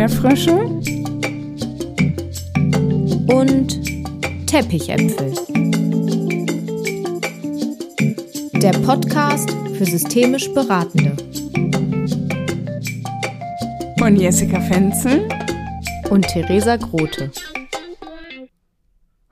[0.00, 0.54] Erdbeerfrösche
[3.34, 5.34] und Teppichäpfel.
[8.62, 11.14] Der Podcast für systemisch Beratende.
[13.98, 15.28] Von Jessica Fenzel
[16.08, 17.30] und Theresa Grote.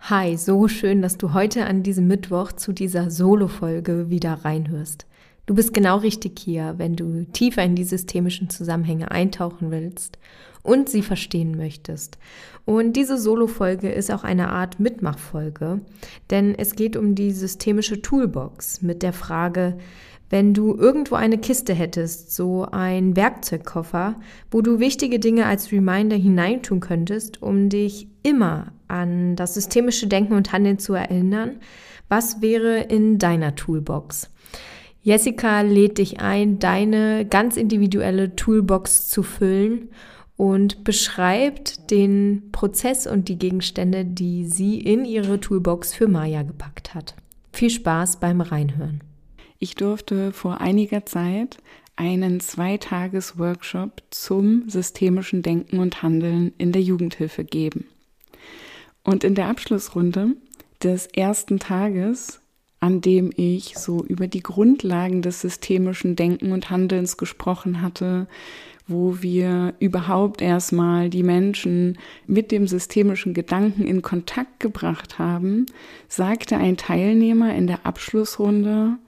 [0.01, 5.07] Hi, so schön, dass du heute an diesem Mittwoch zu dieser Solo-Folge wieder reinhörst.
[5.47, 10.19] Du bist genau richtig hier, wenn du tiefer in die systemischen Zusammenhänge eintauchen willst
[10.63, 12.19] und sie verstehen möchtest.
[12.65, 15.81] Und diese Solo-Folge ist auch eine Art Mitmachfolge,
[16.31, 19.79] denn es geht um die systemische Toolbox mit der Frage,
[20.31, 24.17] wenn du irgendwo eine Kiste hättest, so ein Werkzeugkoffer,
[24.51, 30.35] wo du wichtige Dinge als Reminder hineintun könntest, um dich immer an das systemische Denken
[30.35, 31.61] und Handeln zu erinnern,
[32.09, 34.31] was wäre in deiner Toolbox?
[35.03, 39.89] Jessica lädt dich ein, deine ganz individuelle Toolbox zu füllen
[40.39, 46.95] und beschreibt den Prozess und die Gegenstände, die sie in ihre Toolbox für Maya gepackt
[46.95, 47.17] hat.
[47.53, 49.03] Viel Spaß beim Reinhören.
[49.59, 51.59] Ich durfte vor einiger Zeit
[51.97, 57.87] einen Zweitages-Workshop zum systemischen Denken und Handeln in der Jugendhilfe geben.
[59.03, 60.37] Und in der Abschlussrunde
[60.81, 62.41] des ersten Tages
[62.81, 68.29] an dem ich so über die Grundlagen des systemischen Denken und Handelns gesprochen hatte,
[68.89, 75.67] wo wir überhaupt erstmal die Menschen mit dem systemischen Gedanken in Kontakt gebracht haben,
[76.09, 78.99] sagte ein Teilnehmer in der Abschlussrunde,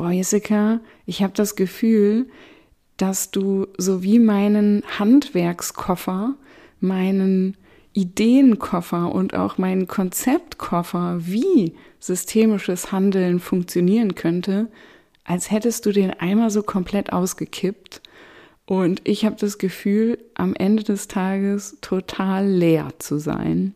[0.00, 2.28] Jessica, ich habe das Gefühl,
[2.96, 6.34] dass du so wie meinen Handwerkskoffer,
[6.80, 7.56] meinen
[7.92, 14.68] Ideenkoffer und auch meinen Konzeptkoffer, wie systemisches Handeln funktionieren könnte,
[15.24, 18.02] als hättest du den einmal so komplett ausgekippt.
[18.66, 23.74] Und ich habe das Gefühl, am Ende des Tages total leer zu sein.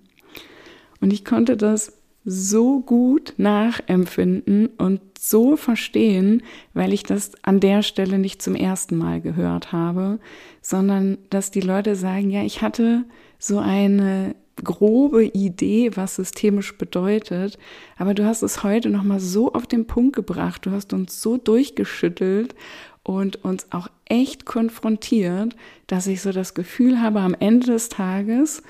[1.00, 1.92] Und ich konnte das
[2.24, 6.42] so gut nachempfinden und so verstehen,
[6.74, 10.18] weil ich das an der Stelle nicht zum ersten Mal gehört habe,
[10.60, 13.04] sondern dass die Leute sagen, ja, ich hatte
[13.38, 17.58] so eine grobe Idee, was systemisch bedeutet,
[17.96, 21.22] aber du hast es heute noch mal so auf den Punkt gebracht, du hast uns
[21.22, 22.54] so durchgeschüttelt
[23.02, 25.56] und uns auch echt konfrontiert,
[25.86, 28.62] dass ich so das Gefühl habe, am Ende des Tages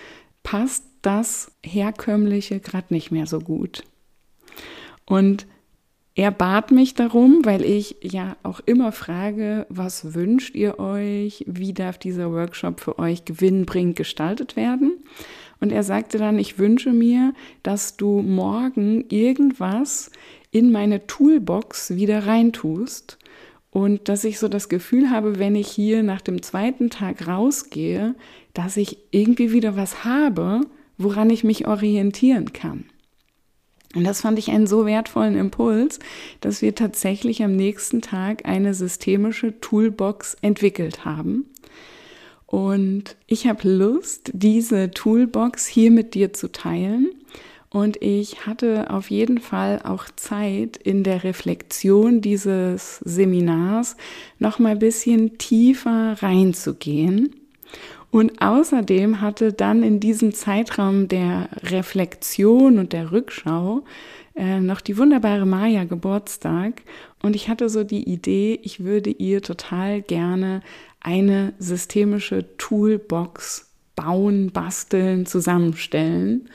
[0.42, 3.82] passt das herkömmliche gerade nicht mehr so gut.
[5.06, 5.46] Und
[6.14, 11.44] er bat mich darum, weil ich ja auch immer frage, was wünscht ihr euch?
[11.46, 14.98] Wie darf dieser Workshop für euch gewinnbringend gestaltet werden?
[15.60, 20.10] Und er sagte dann, ich wünsche mir, dass du morgen irgendwas
[20.50, 23.18] in meine Toolbox wieder reintust
[23.70, 28.14] und dass ich so das Gefühl habe, wenn ich hier nach dem zweiten Tag rausgehe,
[28.52, 30.62] dass ich irgendwie wieder was habe,
[30.98, 32.84] woran ich mich orientieren kann.
[33.94, 35.98] Und das fand ich einen so wertvollen Impuls,
[36.40, 41.46] dass wir tatsächlich am nächsten Tag eine systemische Toolbox entwickelt haben.
[42.46, 47.10] Und ich habe Lust, diese Toolbox hier mit dir zu teilen.
[47.72, 53.96] Und ich hatte auf jeden Fall auch Zeit in der Reflexion dieses Seminars
[54.38, 57.40] noch mal ein bisschen tiefer reinzugehen
[58.10, 63.84] und außerdem hatte dann in diesem Zeitraum der Reflexion und der Rückschau
[64.34, 66.82] äh, noch die wunderbare Maya Geburtstag.
[67.22, 70.62] Und ich hatte so die Idee, ich würde ihr total gerne
[71.00, 76.48] eine systemische Toolbox bauen, basteln, zusammenstellen.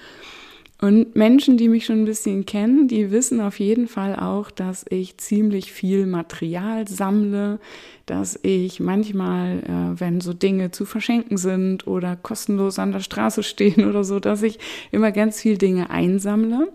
[0.85, 4.85] Und Menschen, die mich schon ein bisschen kennen, die wissen auf jeden Fall auch, dass
[4.87, 7.57] ich ziemlich viel Material sammle,
[8.05, 13.41] dass ich manchmal, äh, wenn so Dinge zu verschenken sind oder kostenlos an der Straße
[13.41, 14.59] stehen oder so, dass ich
[14.91, 16.71] immer ganz viel Dinge einsammle,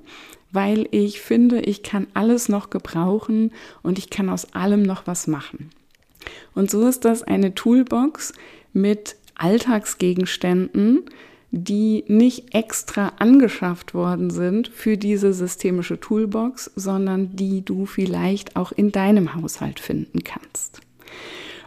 [0.50, 3.52] weil ich finde, ich kann alles noch gebrauchen
[3.84, 5.70] und ich kann aus allem noch was machen.
[6.56, 8.32] Und so ist das eine Toolbox
[8.72, 11.04] mit Alltagsgegenständen,
[11.52, 18.72] die nicht extra angeschafft worden sind für diese systemische Toolbox, sondern die du vielleicht auch
[18.72, 20.80] in deinem Haushalt finden kannst.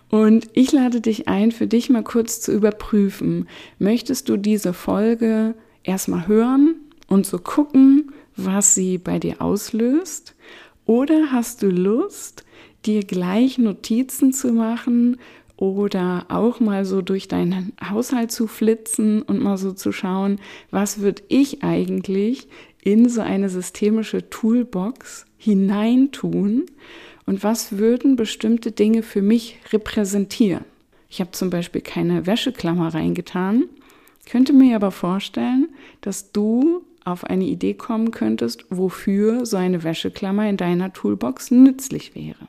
[0.09, 3.47] Und ich lade dich ein, für dich mal kurz zu überprüfen,
[3.79, 6.75] möchtest du diese Folge erstmal hören
[7.07, 10.35] und so gucken, was sie bei dir auslöst?
[10.85, 12.45] Oder hast du Lust,
[12.85, 15.17] dir gleich Notizen zu machen
[15.57, 20.39] oder auch mal so durch deinen Haushalt zu flitzen und mal so zu schauen,
[20.71, 22.47] was würde ich eigentlich
[22.81, 26.65] in so eine systemische Toolbox hineintun
[27.25, 30.65] und was würden bestimmte Dinge für mich repräsentieren.
[31.09, 33.65] Ich habe zum Beispiel keine Wäscheklammer reingetan,
[34.29, 35.69] könnte mir aber vorstellen,
[36.01, 42.15] dass du auf eine Idee kommen könntest, wofür so eine Wäscheklammer in deiner Toolbox nützlich
[42.15, 42.47] wäre.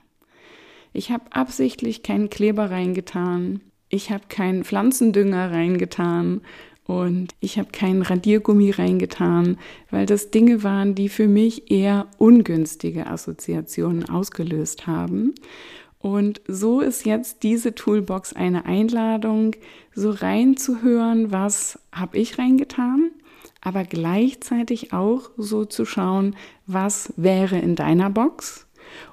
[0.95, 3.61] Ich habe absichtlich keinen Kleber reingetan,
[3.91, 6.41] ich habe keinen Pflanzendünger reingetan.
[6.87, 9.57] Und ich habe keinen Radiergummi reingetan,
[9.91, 15.35] weil das Dinge waren, die für mich eher ungünstige Assoziationen ausgelöst haben.
[15.99, 19.57] Und so ist jetzt diese Toolbox eine Einladung,
[19.95, 23.13] so reinzuhören, was habe ich reingetan,
[23.63, 26.37] aber gleichzeitig auch so zu schauen,
[26.67, 28.67] was wäre in deiner Box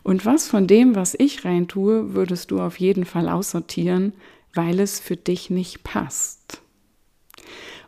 [0.04, 4.14] und was von dem, was ich reintue, würdest du auf jeden Fall aussortieren,
[4.54, 6.62] weil es für dich nicht passt.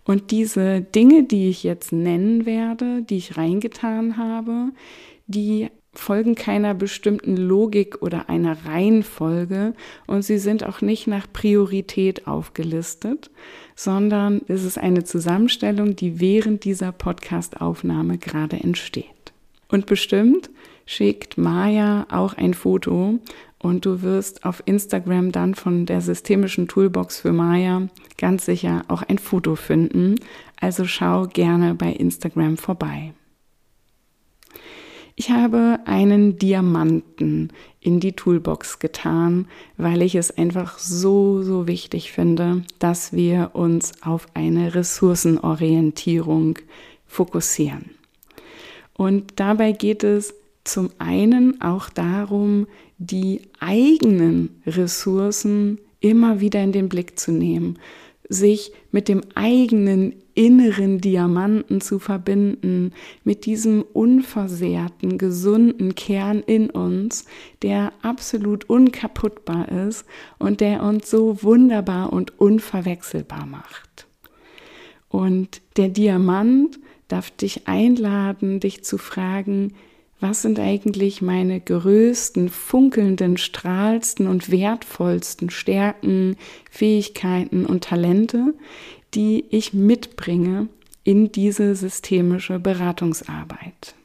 [0.05, 4.71] Und diese Dinge, die ich jetzt nennen werde, die ich reingetan habe,
[5.27, 9.73] die folgen keiner bestimmten Logik oder einer Reihenfolge
[10.07, 13.29] und sie sind auch nicht nach Priorität aufgelistet,
[13.75, 19.05] sondern es ist eine Zusammenstellung, die während dieser Podcast-Aufnahme gerade entsteht.
[19.69, 20.49] Und bestimmt
[20.85, 23.19] schickt Maya auch ein Foto
[23.59, 27.87] und du wirst auf Instagram dann von der systemischen Toolbox für Maya
[28.17, 30.15] ganz sicher auch ein Foto finden.
[30.59, 33.13] Also schau gerne bei Instagram vorbei.
[35.15, 39.47] Ich habe einen Diamanten in die Toolbox getan,
[39.77, 46.57] weil ich es einfach so, so wichtig finde, dass wir uns auf eine Ressourcenorientierung
[47.05, 47.91] fokussieren.
[48.93, 50.33] Und dabei geht es
[50.63, 52.67] zum einen auch darum,
[52.97, 57.79] die eigenen Ressourcen immer wieder in den Blick zu nehmen,
[58.29, 62.91] sich mit dem eigenen inneren Diamanten zu verbinden,
[63.23, 67.25] mit diesem unversehrten, gesunden Kern in uns,
[67.61, 70.05] der absolut unkaputtbar ist
[70.39, 74.07] und der uns so wunderbar und unverwechselbar macht.
[75.09, 79.73] Und der Diamant darf dich einladen, dich zu fragen,
[80.23, 86.37] was sind eigentlich meine größten, funkelnden, strahlsten und wertvollsten Stärken,
[86.71, 88.53] Fähigkeiten und Talente,
[89.13, 90.69] die ich mitbringe
[91.03, 93.95] in diese systemische Beratungsarbeit.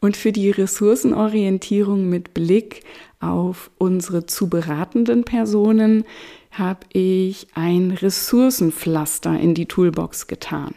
[0.00, 2.82] Und für die Ressourcenorientierung mit Blick
[3.20, 6.04] auf unsere zu beratenden Personen
[6.50, 10.74] habe ich ein Ressourcenpflaster in die Toolbox getan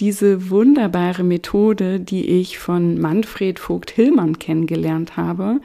[0.00, 5.60] diese wunderbare Methode, die ich von Manfred Vogt-Hillmann kennengelernt habe,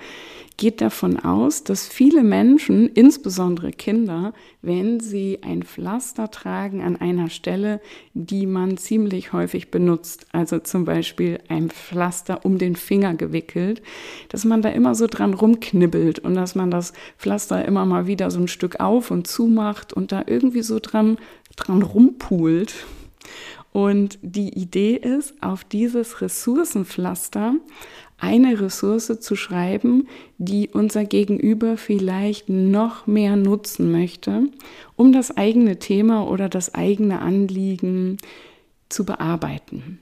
[0.60, 7.30] geht davon aus, dass viele Menschen, insbesondere Kinder, wenn sie ein Pflaster tragen an einer
[7.30, 7.80] Stelle,
[8.14, 13.82] die man ziemlich häufig benutzt, also zum Beispiel ein Pflaster um den Finger gewickelt,
[14.28, 18.30] dass man da immer so dran rumknibbelt und dass man das Pflaster immer mal wieder
[18.30, 21.18] so ein Stück auf und zu macht und da irgendwie so dran,
[21.56, 22.86] dran rumpult.
[23.72, 27.56] Und die Idee ist, auf dieses Ressourcenpflaster
[28.20, 30.08] eine Ressource zu schreiben,
[30.38, 34.50] die unser Gegenüber vielleicht noch mehr nutzen möchte,
[34.96, 38.18] um das eigene Thema oder das eigene Anliegen
[38.90, 40.00] zu bearbeiten.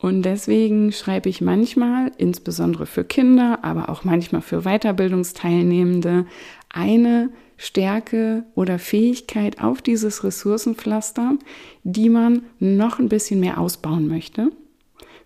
[0.00, 6.26] Und deswegen schreibe ich manchmal, insbesondere für Kinder, aber auch manchmal für Weiterbildungsteilnehmende,
[6.70, 11.34] eine Stärke oder Fähigkeit auf dieses Ressourcenpflaster,
[11.82, 14.50] die man noch ein bisschen mehr ausbauen möchte.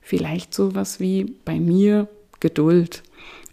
[0.01, 2.09] Vielleicht sowas wie bei mir
[2.41, 3.03] Geduld.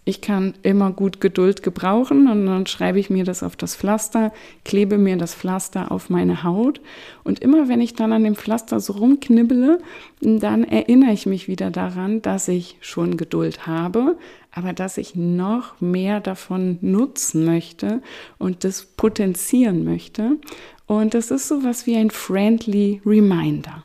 [0.04, 4.32] Ich kann immer gut Geduld gebrauchen und dann schreibe ich mir das auf das Pflaster,
[4.64, 6.80] klebe mir das Pflaster auf meine Haut
[7.22, 9.78] und immer wenn ich dann an dem Pflaster so rumknibbele,
[10.20, 14.16] dann erinnere ich mich wieder daran, dass ich schon Geduld habe,
[14.52, 18.02] aber dass ich noch mehr davon nutzen möchte
[18.38, 20.38] und das potenzieren möchte.
[20.86, 23.84] Und das ist so was wie ein friendly Reminder.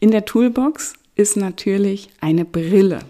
[0.00, 3.00] In der Toolbox ist natürlich eine Brille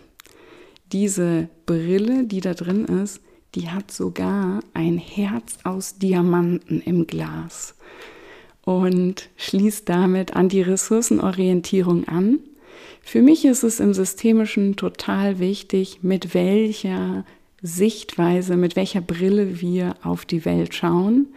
[0.92, 3.20] diese Brille, die da drin ist,
[3.54, 7.74] die hat sogar ein Herz aus Diamanten im Glas
[8.64, 12.40] und schließt damit an die Ressourcenorientierung an.
[13.02, 17.24] Für mich ist es im Systemischen total wichtig, mit welcher
[17.62, 21.28] Sichtweise, mit welcher Brille wir auf die Welt schauen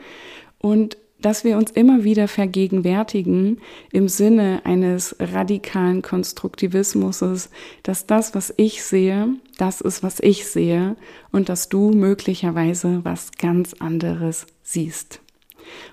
[0.59, 3.59] und dass wir uns immer wieder vergegenwärtigen
[3.91, 7.49] im Sinne eines radikalen Konstruktivismus,
[7.81, 10.97] dass das, was ich sehe, das ist, was ich sehe
[11.31, 15.22] und dass du möglicherweise was ganz anderes siehst.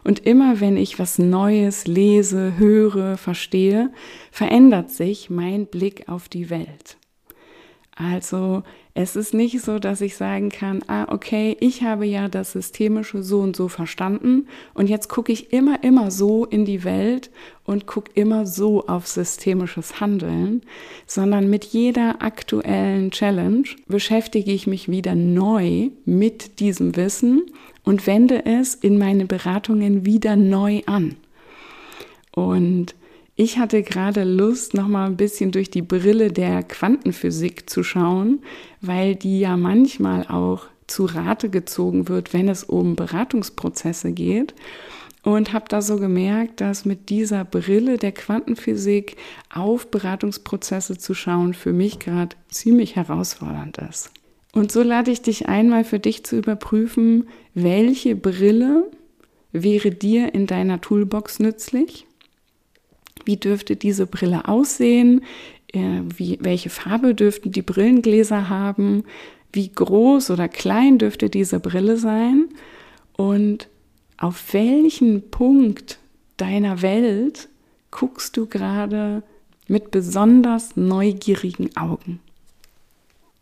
[0.04, 3.90] Und immer wenn ich was Neues lese, höre, verstehe,
[4.30, 6.96] verändert sich mein Blick auf die Welt.
[7.94, 8.62] Also
[8.94, 13.22] es ist nicht so, dass ich sagen kann, ah, okay, ich habe ja das Systemische
[13.22, 17.30] so und so verstanden und jetzt gucke ich immer, immer so in die Welt
[17.64, 20.62] und gucke immer so auf systemisches Handeln,
[21.06, 27.42] sondern mit jeder aktuellen Challenge beschäftige ich mich wieder neu mit diesem Wissen
[27.84, 31.16] und wende es in meine Beratungen wieder neu an.
[32.32, 32.94] Und
[33.36, 38.40] ich hatte gerade Lust, noch mal ein bisschen durch die Brille der Quantenphysik zu schauen,
[38.82, 44.54] weil die ja manchmal auch zu Rate gezogen wird, wenn es um Beratungsprozesse geht.
[45.22, 49.16] Und habe da so gemerkt, dass mit dieser Brille der Quantenphysik
[49.52, 54.10] auf Beratungsprozesse zu schauen für mich gerade ziemlich herausfordernd ist.
[54.52, 58.90] Und so lade ich dich einmal für dich zu überprüfen, welche Brille
[59.52, 62.06] wäre dir in deiner Toolbox nützlich
[63.24, 65.22] wie dürfte diese Brille aussehen?
[65.72, 69.04] Äh, wie, welche Farbe dürften die Brillengläser haben?
[69.52, 72.48] Wie groß oder klein dürfte diese Brille sein?
[73.16, 73.68] Und
[74.16, 75.98] auf welchen Punkt
[76.36, 77.48] deiner Welt
[77.90, 79.22] guckst du gerade
[79.68, 82.20] mit besonders neugierigen Augen?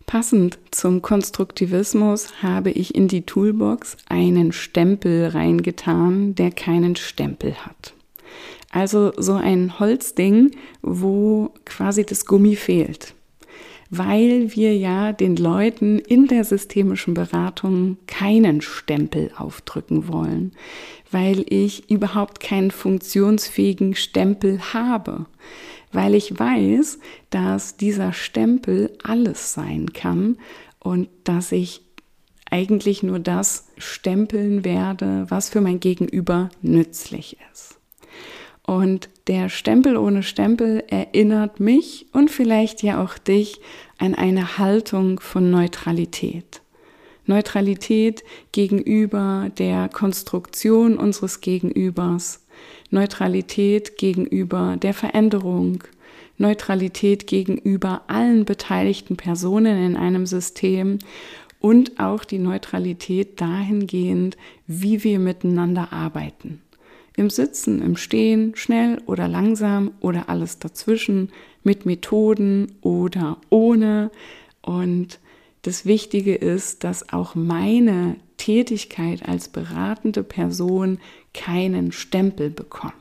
[0.09, 7.93] Passend zum Konstruktivismus habe ich in die Toolbox einen Stempel reingetan, der keinen Stempel hat.
[8.71, 13.13] Also so ein Holzding, wo quasi das Gummi fehlt.
[13.91, 20.53] Weil wir ja den Leuten in der systemischen Beratung keinen Stempel aufdrücken wollen.
[21.11, 25.27] Weil ich überhaupt keinen funktionsfähigen Stempel habe.
[25.93, 26.99] Weil ich weiß,
[27.31, 30.37] dass dieser Stempel alles sein kann
[30.79, 31.83] und dass ich
[32.51, 37.79] eigentlich nur das stempeln werde, was für mein Gegenüber nützlich ist.
[38.63, 43.61] Und der Stempel ohne Stempel erinnert mich und vielleicht ja auch dich
[43.99, 46.61] an eine Haltung von Neutralität.
[47.25, 52.47] Neutralität gegenüber der Konstruktion unseres Gegenübers,
[52.91, 55.85] Neutralität gegenüber der Veränderung,
[56.39, 60.99] Neutralität gegenüber allen beteiligten Personen in einem System
[61.61, 64.37] und auch die Neutralität dahingehend,
[64.67, 66.63] wie wir miteinander arbeiten.
[67.17, 71.31] Im Sitzen, im Stehen, schnell oder langsam oder alles dazwischen,
[71.65, 74.13] mit Methoden oder ohne.
[74.63, 75.19] Und
[75.63, 80.99] das Wichtige ist, dass auch meine Tätigkeit als beratende Person
[81.39, 82.95] keinen Stempel bekommt.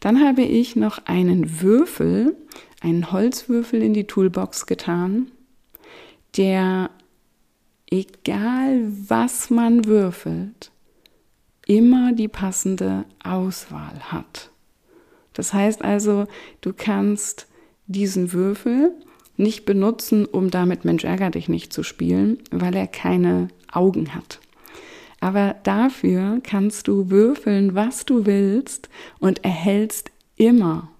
[0.00, 2.36] Dann habe ich noch einen Würfel,
[2.82, 5.30] einen Holzwürfel in die Toolbox getan,
[6.36, 6.90] der,
[7.90, 10.70] egal was man würfelt,
[11.66, 14.50] immer die passende Auswahl hat.
[15.32, 16.26] Das heißt also,
[16.60, 17.48] du kannst
[17.86, 18.92] diesen Würfel
[19.38, 24.40] nicht benutzen, um damit Mensch ärger dich nicht zu spielen, weil er keine Augen hat.
[25.20, 30.90] Aber dafür kannst du würfeln, was du willst und erhältst immer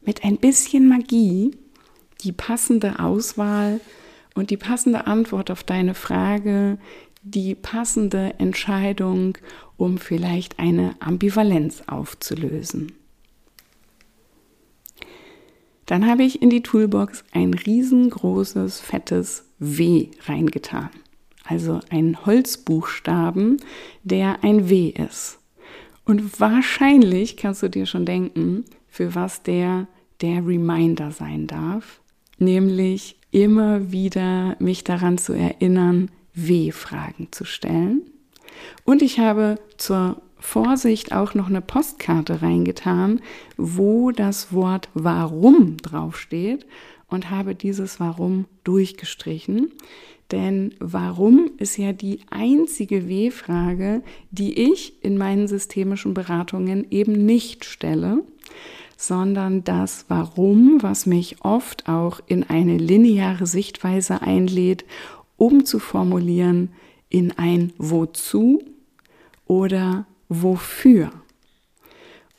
[0.00, 1.56] mit ein bisschen Magie
[2.22, 3.80] die passende Auswahl
[4.34, 6.78] und die passende Antwort auf deine Frage,
[7.22, 9.38] die passende Entscheidung,
[9.76, 12.92] um vielleicht eine Ambivalenz aufzulösen.
[15.86, 20.90] Dann habe ich in die Toolbox ein riesengroßes, fettes W reingetan.
[21.44, 23.58] Also ein Holzbuchstaben,
[24.02, 25.38] der ein W ist.
[26.04, 29.86] Und wahrscheinlich kannst du dir schon denken, für was der
[30.20, 32.00] der Reminder sein darf,
[32.38, 38.02] nämlich immer wieder mich daran zu erinnern, W-Fragen zu stellen.
[38.84, 43.20] Und ich habe zur Vorsicht auch noch eine Postkarte reingetan,
[43.56, 46.66] wo das Wort warum draufsteht
[47.08, 49.72] und habe dieses warum durchgestrichen.
[50.32, 57.64] Denn warum ist ja die einzige W-Frage, die ich in meinen systemischen Beratungen eben nicht
[57.64, 58.24] stelle,
[58.96, 64.84] sondern das Warum, was mich oft auch in eine lineare Sichtweise einlädt
[65.36, 66.70] umzuformulieren
[67.08, 68.62] in ein Wozu
[69.46, 71.12] oder Wofür.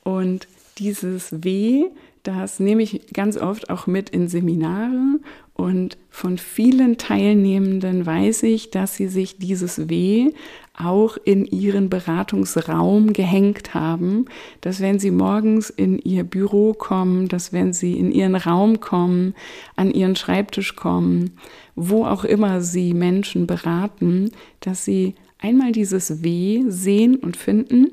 [0.03, 0.47] Und
[0.79, 1.85] dieses W,
[2.25, 5.19] das nehme ich ganz oft auch mit in Seminare
[5.53, 10.31] und von vielen Teilnehmenden weiß ich, dass sie sich dieses W
[10.77, 14.25] auch in ihren Beratungsraum gehängt haben,
[14.59, 19.33] dass wenn sie morgens in ihr Büro kommen, dass wenn sie in ihren Raum kommen,
[19.77, 21.31] an ihren Schreibtisch kommen,
[21.75, 27.91] wo auch immer sie Menschen beraten, dass sie einmal dieses W sehen und finden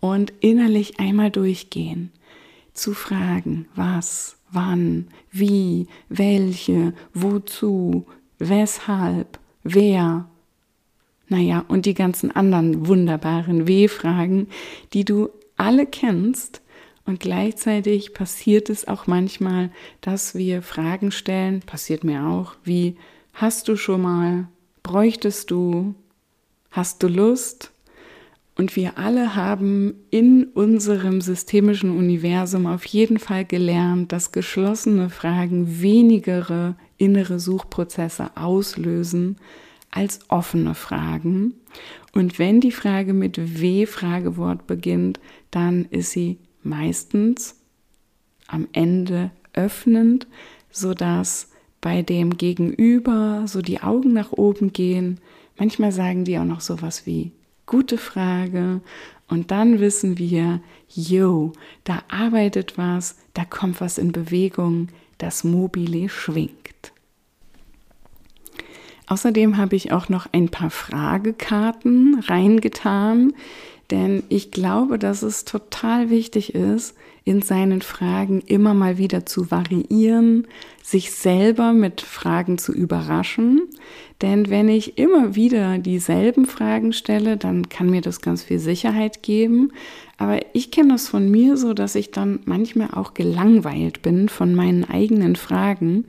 [0.00, 2.10] und innerlich einmal durchgehen,
[2.80, 8.06] zu fragen, was, wann, wie, welche, wozu,
[8.38, 10.28] weshalb, wer.
[11.28, 14.48] Naja, und die ganzen anderen wunderbaren W-Fragen,
[14.92, 16.62] die du alle kennst.
[17.04, 19.70] Und gleichzeitig passiert es auch manchmal,
[20.00, 22.96] dass wir Fragen stellen, passiert mir auch, wie
[23.34, 24.48] hast du schon mal,
[24.82, 25.94] bräuchtest du,
[26.70, 27.72] hast du Lust?
[28.60, 35.80] Und wir alle haben in unserem systemischen Universum auf jeden Fall gelernt, dass geschlossene Fragen
[35.80, 39.38] wenigere innere Suchprozesse auslösen
[39.90, 41.54] als offene Fragen.
[42.12, 47.56] Und wenn die Frage mit W-Fragewort beginnt, dann ist sie meistens
[48.46, 50.26] am Ende öffnend,
[50.70, 51.48] sodass
[51.80, 55.18] bei dem Gegenüber so die Augen nach oben gehen.
[55.58, 57.32] Manchmal sagen die auch noch sowas wie
[57.70, 58.80] gute Frage.
[59.28, 61.52] Und dann wissen wir, yo,
[61.84, 66.92] da arbeitet was, da kommt was in Bewegung, das Mobile schwingt.
[69.06, 73.34] Außerdem habe ich auch noch ein paar Fragekarten reingetan,
[73.92, 79.50] denn ich glaube, dass es total wichtig ist, in seinen Fragen immer mal wieder zu
[79.50, 80.46] variieren,
[80.82, 83.68] sich selber mit Fragen zu überraschen.
[84.22, 89.22] Denn wenn ich immer wieder dieselben Fragen stelle, dann kann mir das ganz viel Sicherheit
[89.22, 89.72] geben.
[90.20, 94.54] Aber ich kenne das von mir so, dass ich dann manchmal auch gelangweilt bin von
[94.54, 96.04] meinen eigenen Fragen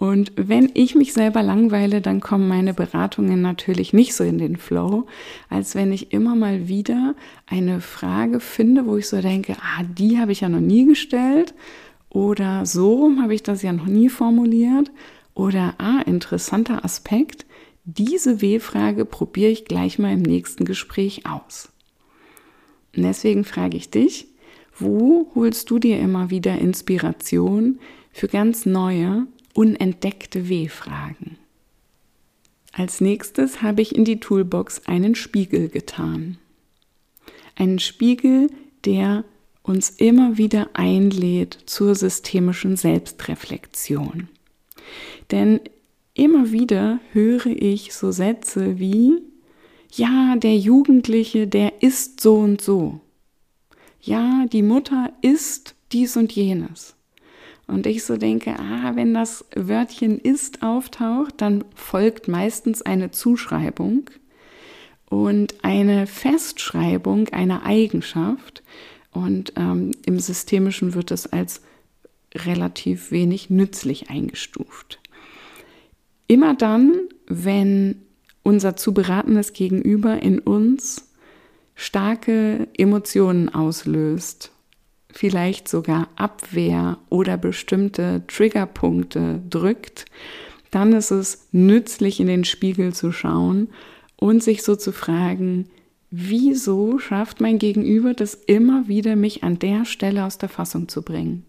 [0.00, 4.56] und wenn ich mich selber langweile, dann kommen meine Beratungen natürlich nicht so in den
[4.56, 5.06] Flow,
[5.48, 10.18] als wenn ich immer mal wieder eine Frage finde, wo ich so denke, ah, die
[10.18, 11.52] habe ich ja noch nie gestellt
[12.10, 14.92] oder so habe ich das ja noch nie formuliert
[15.34, 17.44] oder ah, interessanter Aspekt.
[17.84, 21.70] Diese W-Frage probiere ich gleich mal im nächsten Gespräch aus.
[22.98, 24.26] Und deswegen frage ich dich,
[24.76, 27.78] wo holst du dir immer wieder Inspiration
[28.10, 31.36] für ganz neue unentdeckte W-Fragen.
[32.72, 36.38] Als nächstes habe ich in die Toolbox einen Spiegel getan.
[37.54, 38.50] Einen Spiegel,
[38.84, 39.24] der
[39.62, 44.26] uns immer wieder einlädt zur systemischen Selbstreflexion.
[45.30, 45.60] Denn
[46.14, 49.22] immer wieder höre ich so Sätze wie,
[49.92, 53.00] ja, der Jugendliche, der ist so und so.
[54.00, 56.94] Ja, die Mutter ist dies und jenes.
[57.66, 64.08] Und ich so denke, ah, wenn das Wörtchen ist auftaucht, dann folgt meistens eine Zuschreibung
[65.10, 68.62] und eine Festschreibung einer Eigenschaft.
[69.12, 71.60] Und ähm, im Systemischen wird es als
[72.34, 75.00] relativ wenig nützlich eingestuft.
[76.26, 76.92] Immer dann,
[77.26, 78.02] wenn
[78.48, 81.06] unser zu beratendes Gegenüber in uns
[81.74, 84.52] starke Emotionen auslöst
[85.10, 90.06] vielleicht sogar Abwehr oder bestimmte Triggerpunkte drückt,
[90.70, 93.68] dann ist es nützlich, in den Spiegel zu schauen
[94.16, 95.66] und sich so zu fragen,
[96.10, 101.02] wieso schafft mein Gegenüber das immer wieder, mich an der Stelle aus der Fassung zu
[101.02, 101.44] bringen?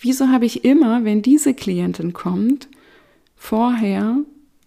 [0.00, 2.68] Wieso habe ich immer, wenn diese Klientin kommt,
[3.36, 4.18] vorher,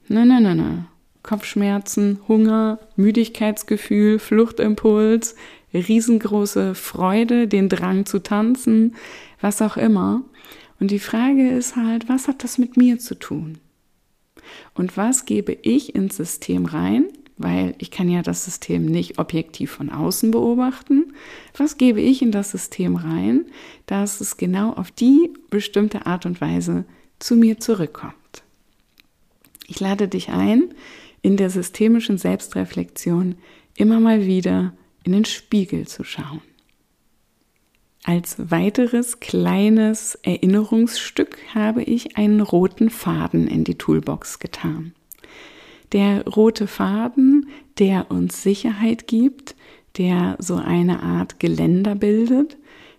[0.07, 0.85] ne, ne, ne, ne,
[1.25, 5.35] Kopfschmerzen, Hunger, Müdigkeitsgefühl, Fluchtimpuls,
[5.73, 8.95] riesengroße Freude, den Drang zu tanzen,
[9.41, 10.21] was auch immer.
[10.79, 13.57] Und die Frage ist halt, was hat das mit mir zu tun?
[14.75, 17.05] Und was gebe ich ins System rein?
[17.37, 21.13] Weil ich kann ja das System nicht objektiv von außen beobachten.
[21.57, 23.45] Was gebe ich in das System rein,
[23.87, 26.85] dass es genau auf die bestimmte Art und Weise
[27.17, 28.13] zu mir zurückkommt?
[29.67, 30.65] Ich lade dich ein,
[31.25, 33.33] in der systemischen Selbstreflexion
[33.75, 36.41] immer mal wieder in den Spiegel zu schauen.
[38.03, 44.93] Als weiteres kleines Erinnerungsstück habe ich einen roten Faden in die Toolbox getan.
[45.93, 49.55] Der rote Faden, der uns Sicherheit gibt,
[49.97, 52.55] der so eine Art Geländer bildet,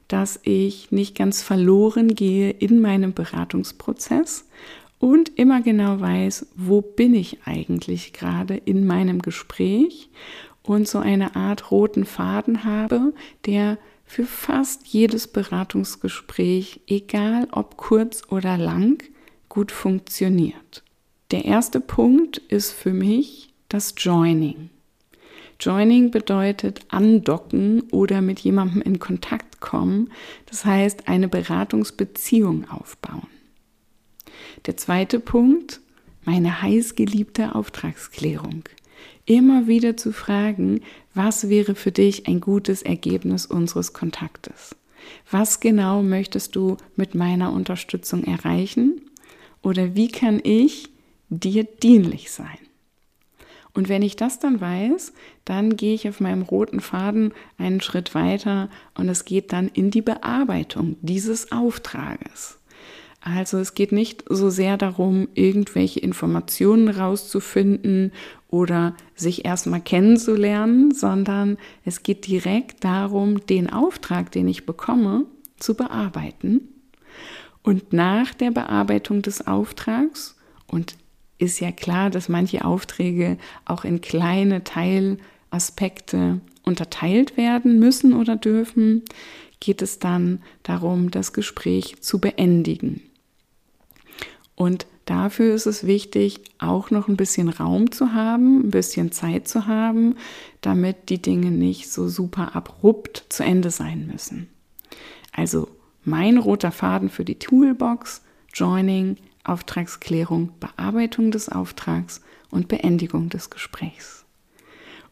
[0.09, 4.49] dass ich nicht ganz verloren gehe in meinem Beratungsprozess
[4.99, 10.09] und immer genau weiß, wo bin ich eigentlich gerade in meinem Gespräch
[10.63, 13.13] und so eine Art roten Faden habe,
[13.45, 19.03] der für fast jedes Beratungsgespräch, egal ob kurz oder lang,
[19.49, 20.83] gut funktioniert.
[21.33, 24.71] Der erste Punkt ist für mich das Joining.
[25.59, 30.11] Joining bedeutet andocken oder mit jemandem in Kontakt kommen,
[30.47, 33.27] das heißt eine Beratungsbeziehung aufbauen.
[34.67, 35.81] Der zweite Punkt,
[36.25, 38.65] meine heißgeliebte Auftragsklärung
[39.27, 40.81] immer wieder zu fragen,
[41.15, 44.75] was wäre für dich ein gutes Ergebnis unseres Kontaktes?
[45.31, 49.03] Was genau möchtest du mit meiner Unterstützung erreichen?
[49.63, 50.89] Oder wie kann ich
[51.29, 52.59] dir dienlich sein?
[53.75, 55.13] Und wenn ich das dann weiß,
[55.45, 59.91] dann gehe ich auf meinem roten Faden einen Schritt weiter und es geht dann in
[59.91, 62.56] die Bearbeitung dieses Auftrages.
[63.29, 68.13] Also es geht nicht so sehr darum, irgendwelche Informationen rauszufinden
[68.47, 75.25] oder sich erstmal kennenzulernen, sondern es geht direkt darum, den Auftrag, den ich bekomme,
[75.59, 76.69] zu bearbeiten.
[77.65, 80.37] Und nach der Bearbeitung des Auftrags,
[80.69, 80.95] und
[81.39, 89.03] ist ja klar, dass manche Aufträge auch in kleine Teilaspekte unterteilt werden müssen oder dürfen,
[89.59, 93.03] geht es dann darum, das Gespräch zu beendigen.
[94.57, 99.47] Und dafür ist es wichtig, auch noch ein bisschen Raum zu haben, ein bisschen Zeit
[99.47, 100.17] zu haben,
[100.63, 104.49] damit die Dinge nicht so super abrupt zu Ende sein müssen.
[105.31, 105.69] Also
[106.05, 108.23] mein roter Faden für die Toolbox,
[108.55, 114.25] Joining, Auftragsklärung, Bearbeitung des Auftrags und Beendigung des Gesprächs.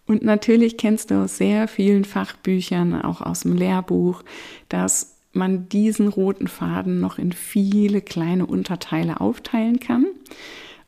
[0.07, 4.23] Und natürlich kennst du aus sehr vielen Fachbüchern, auch aus dem Lehrbuch,
[4.69, 10.07] dass man diesen roten Faden noch in viele kleine Unterteile aufteilen kann.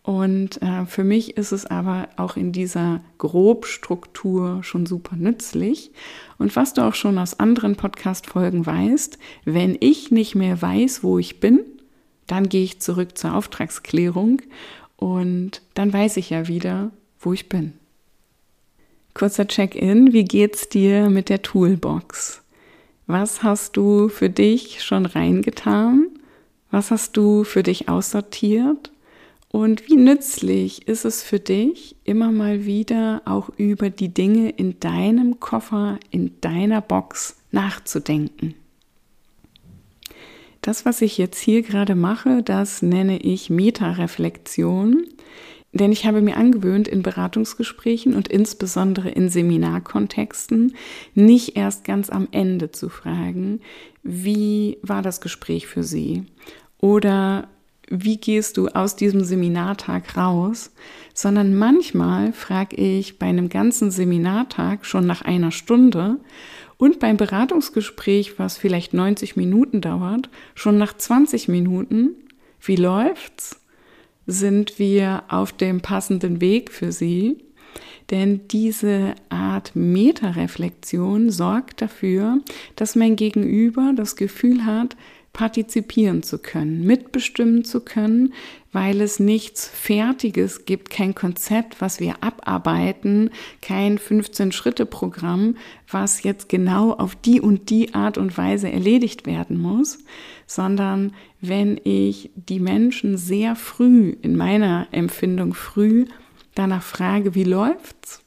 [0.06, 5.90] Und äh, für mich ist es aber auch in dieser Grobstruktur schon super nützlich.
[6.38, 11.18] Und was du auch schon aus anderen Podcast-Folgen weißt, wenn ich nicht mehr weiß, wo
[11.18, 11.58] ich bin,
[12.28, 14.42] dann gehe ich zurück zur Auftragsklärung
[14.96, 17.72] und dann weiß ich ja wieder, wo ich bin.
[19.12, 22.42] Kurzer Check-in, wie geht's dir mit der Toolbox?
[23.06, 26.08] Was hast du für dich schon reingetan?
[26.72, 28.90] Was hast du für dich aussortiert?
[29.48, 34.80] Und wie nützlich ist es für dich, immer mal wieder auch über die Dinge in
[34.80, 38.54] deinem Koffer, in deiner Box nachzudenken?
[40.60, 45.06] Das, was ich jetzt hier gerade mache, das nenne ich Metareflexion.
[45.76, 50.74] Denn ich habe mir angewöhnt, in Beratungsgesprächen und insbesondere in Seminarkontexten
[51.14, 53.60] nicht erst ganz am Ende zu fragen,
[54.02, 56.24] wie war das Gespräch für Sie?
[56.78, 57.48] Oder
[57.88, 60.72] wie gehst du aus diesem Seminartag raus?
[61.14, 66.18] Sondern manchmal frage ich bei einem ganzen Seminartag schon nach einer Stunde
[66.78, 72.10] und beim Beratungsgespräch, was vielleicht 90 Minuten dauert, schon nach 20 Minuten,
[72.60, 73.60] wie läuft's?
[74.26, 77.38] Sind wir auf dem passenden Weg für sie.
[78.10, 82.38] Denn diese Art Metareflexion sorgt dafür,
[82.76, 84.96] dass mein Gegenüber das Gefühl hat,
[85.36, 88.32] partizipieren zu können, mitbestimmen zu können,
[88.72, 93.28] weil es nichts Fertiges gibt, kein Konzept, was wir abarbeiten,
[93.60, 95.58] kein 15-Schritte-Programm,
[95.90, 99.98] was jetzt genau auf die und die Art und Weise erledigt werden muss,
[100.46, 106.06] sondern wenn ich die Menschen sehr früh, in meiner Empfindung früh,
[106.54, 108.25] danach frage, wie läuft's?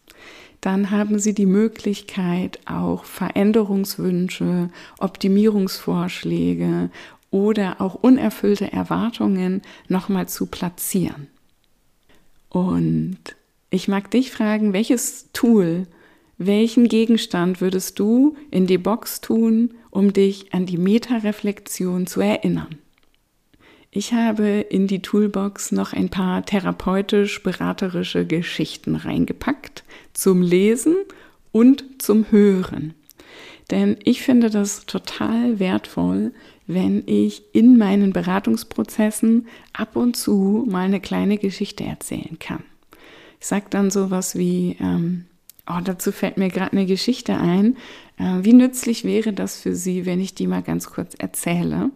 [0.61, 4.69] Dann haben Sie die Möglichkeit, auch Veränderungswünsche,
[4.99, 6.89] Optimierungsvorschläge
[7.31, 11.27] oder auch unerfüllte Erwartungen nochmal zu platzieren.
[12.49, 13.19] Und
[13.69, 15.87] ich mag dich fragen, welches Tool,
[16.37, 22.79] welchen Gegenstand würdest du in die Box tun, um dich an die Metareflexion zu erinnern?
[23.91, 30.95] Ich habe in die Toolbox noch ein paar therapeutisch-beraterische Geschichten reingepackt zum Lesen
[31.51, 32.93] und zum Hören.
[33.71, 36.33] Denn ich finde das total wertvoll,
[36.67, 42.63] wenn ich in meinen Beratungsprozessen ab und zu mal eine kleine Geschichte erzählen kann.
[43.39, 45.25] Ich sage dann sowas wie, ähm,
[45.67, 47.75] oh, dazu fällt mir gerade eine Geschichte ein.
[48.17, 51.89] Äh, wie nützlich wäre das für Sie, wenn ich die mal ganz kurz erzähle?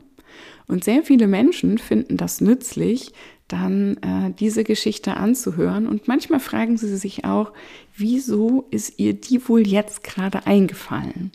[0.67, 3.11] Und sehr viele Menschen finden das nützlich,
[3.47, 5.87] dann äh, diese Geschichte anzuhören.
[5.87, 7.51] Und manchmal fragen sie sich auch,
[7.95, 11.31] wieso ist ihr die wohl jetzt gerade eingefallen?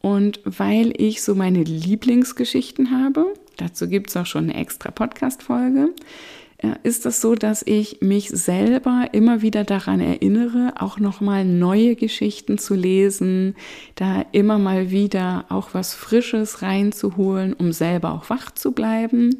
[0.00, 3.26] Und weil ich so meine Lieblingsgeschichten habe,
[3.58, 5.90] dazu gibt es auch schon eine extra Podcast-Folge,
[6.82, 12.58] ist es so, dass ich mich selber immer wieder daran erinnere, auch nochmal neue Geschichten
[12.58, 13.54] zu lesen,
[13.94, 19.38] da immer mal wieder auch was Frisches reinzuholen, um selber auch wach zu bleiben.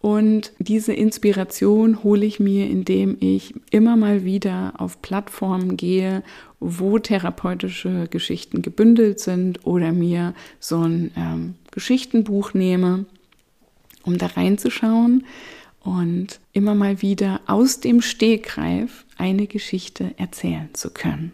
[0.00, 6.22] Und diese Inspiration hole ich mir, indem ich immer mal wieder auf Plattformen gehe,
[6.60, 13.06] wo therapeutische Geschichten gebündelt sind oder mir so ein ähm, Geschichtenbuch nehme,
[14.04, 15.24] um da reinzuschauen
[15.88, 21.32] und immer mal wieder aus dem Stegreif eine Geschichte erzählen zu können.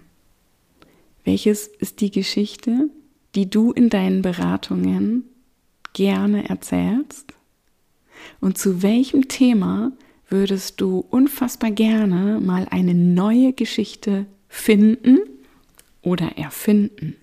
[1.24, 2.90] Welches ist die Geschichte?
[3.34, 5.24] die du in deinen Beratungen
[5.92, 7.34] gerne erzählst?
[8.40, 9.92] Und zu welchem Thema
[10.28, 15.18] würdest du unfassbar gerne mal eine neue Geschichte finden
[16.02, 17.16] oder erfinden?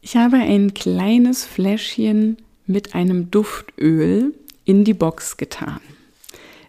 [0.00, 5.80] Ich habe ein kleines Fläschchen mit einem Duftöl in die Box getan,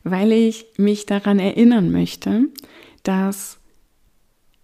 [0.04, 2.48] weil ich mich daran erinnern möchte,
[3.04, 3.58] dass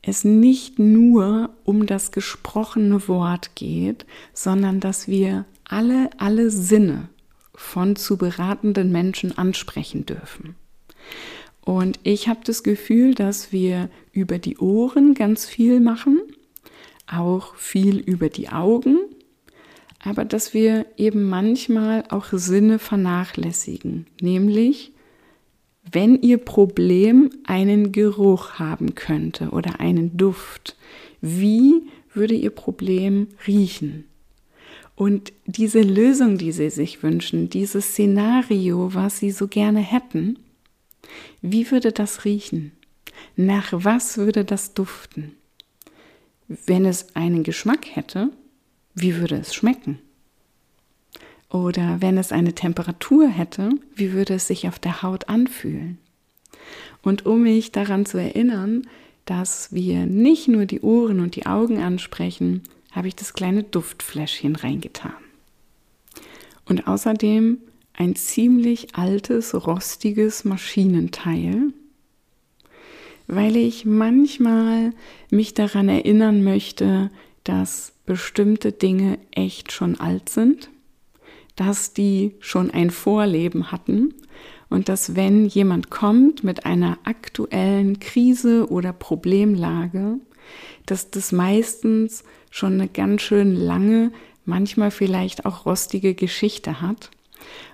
[0.02, 7.10] es nicht nur um das gesprochene Wort geht, sondern dass wir alle, alle Sinne
[7.54, 10.56] von zu beratenden Menschen ansprechen dürfen.
[11.63, 16.20] Und ich habe das Gefühl, dass wir über die Ohren ganz viel machen,
[17.06, 18.98] auch viel über die Augen,
[20.04, 24.92] aber dass wir eben manchmal auch Sinne vernachlässigen, nämlich
[25.92, 30.76] wenn Ihr Problem einen Geruch haben könnte oder einen Duft,
[31.22, 34.06] wie würde Ihr Problem riechen?
[34.96, 40.38] Und diese Lösung, die Sie sich wünschen, dieses Szenario, was Sie so gerne hätten,
[41.42, 42.72] wie würde das riechen?
[43.36, 45.34] Nach was würde das duften?
[46.48, 48.30] Wenn es einen Geschmack hätte,
[48.94, 50.00] wie würde es schmecken?
[51.50, 55.98] Oder wenn es eine Temperatur hätte, wie würde es sich auf der Haut anfühlen?
[57.02, 58.84] Und um mich daran zu erinnern,
[59.26, 64.56] dass wir nicht nur die Ohren und die Augen ansprechen, habe ich das kleine Duftfläschchen
[64.56, 65.14] reingetan.
[66.66, 67.58] Und außerdem
[67.94, 71.74] ein ziemlich altes, rostiges Maschinenteil,
[73.28, 74.94] weil ich manchmal
[75.30, 77.10] mich daran erinnern möchte,
[77.44, 80.70] dass bestimmte Dinge echt schon alt sind
[81.56, 84.14] dass die schon ein Vorleben hatten
[84.70, 90.16] und dass wenn jemand kommt mit einer aktuellen Krise oder Problemlage,
[90.86, 94.12] dass das meistens schon eine ganz schön lange,
[94.46, 97.12] manchmal vielleicht auch rostige Geschichte hat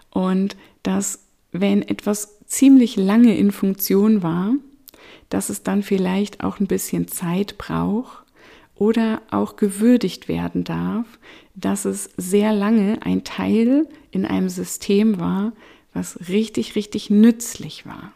[0.10, 1.20] und dass
[1.52, 4.54] wenn etwas ziemlich lange in Funktion war,
[5.30, 8.26] dass es dann vielleicht auch ein bisschen Zeit braucht,
[8.80, 11.06] oder auch gewürdigt werden darf,
[11.56, 15.54] dass es sehr lange ein Teil in einem System war,
[15.94, 18.14] was richtig, richtig nützlich war.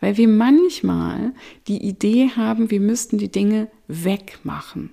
[0.00, 1.32] Weil wir manchmal
[1.68, 4.90] die Idee haben, wir müssten die Dinge wegmachen.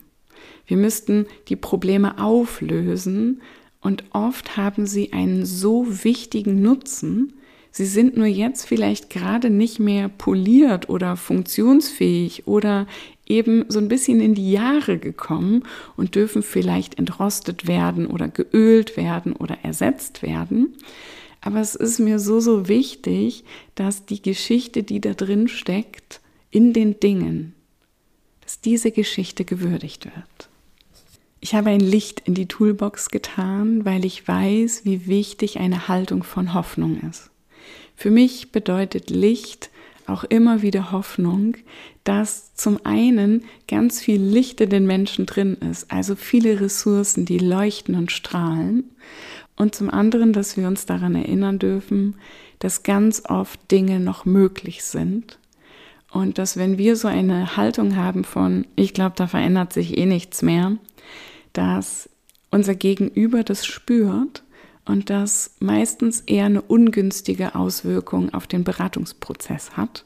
[0.67, 3.41] Wir müssten die Probleme auflösen
[3.81, 7.33] und oft haben sie einen so wichtigen Nutzen,
[7.71, 12.88] Sie sind nur jetzt vielleicht gerade nicht mehr poliert oder funktionsfähig oder
[13.29, 15.63] eben so ein bisschen in die Jahre gekommen
[15.95, 20.75] und dürfen vielleicht entrostet werden oder geölt werden oder ersetzt werden.
[21.41, 26.19] Aber es ist mir so, so wichtig, dass die Geschichte, die da drin steckt,
[26.51, 27.53] in den Dingen,
[28.41, 30.49] dass diese Geschichte gewürdigt wird.
[31.39, 36.23] Ich habe ein Licht in die Toolbox getan, weil ich weiß, wie wichtig eine Haltung
[36.23, 37.29] von Hoffnung ist.
[37.95, 39.69] Für mich bedeutet Licht
[40.09, 41.55] auch immer wieder Hoffnung,
[42.03, 47.39] dass zum einen ganz viel Licht in den Menschen drin ist, also viele Ressourcen, die
[47.39, 48.83] leuchten und strahlen.
[49.55, 52.15] Und zum anderen, dass wir uns daran erinnern dürfen,
[52.59, 55.37] dass ganz oft Dinge noch möglich sind.
[56.11, 60.05] Und dass wenn wir so eine Haltung haben von, ich glaube, da verändert sich eh
[60.05, 60.77] nichts mehr,
[61.53, 62.09] dass
[62.51, 64.43] unser Gegenüber das spürt
[64.89, 70.04] und das meistens eher eine ungünstige Auswirkung auf den Beratungsprozess hat.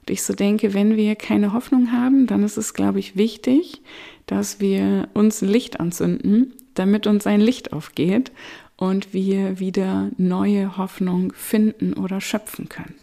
[0.00, 3.82] Und ich so denke, wenn wir keine Hoffnung haben, dann ist es, glaube ich, wichtig,
[4.26, 8.32] dass wir uns ein Licht anzünden, damit uns ein Licht aufgeht
[8.76, 12.96] und wir wieder neue Hoffnung finden oder schöpfen können.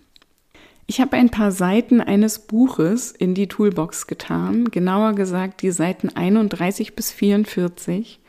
[0.86, 6.10] Ich habe ein paar Seiten eines Buches in die Toolbox getan, genauer gesagt die Seiten
[6.10, 8.20] 31 bis 44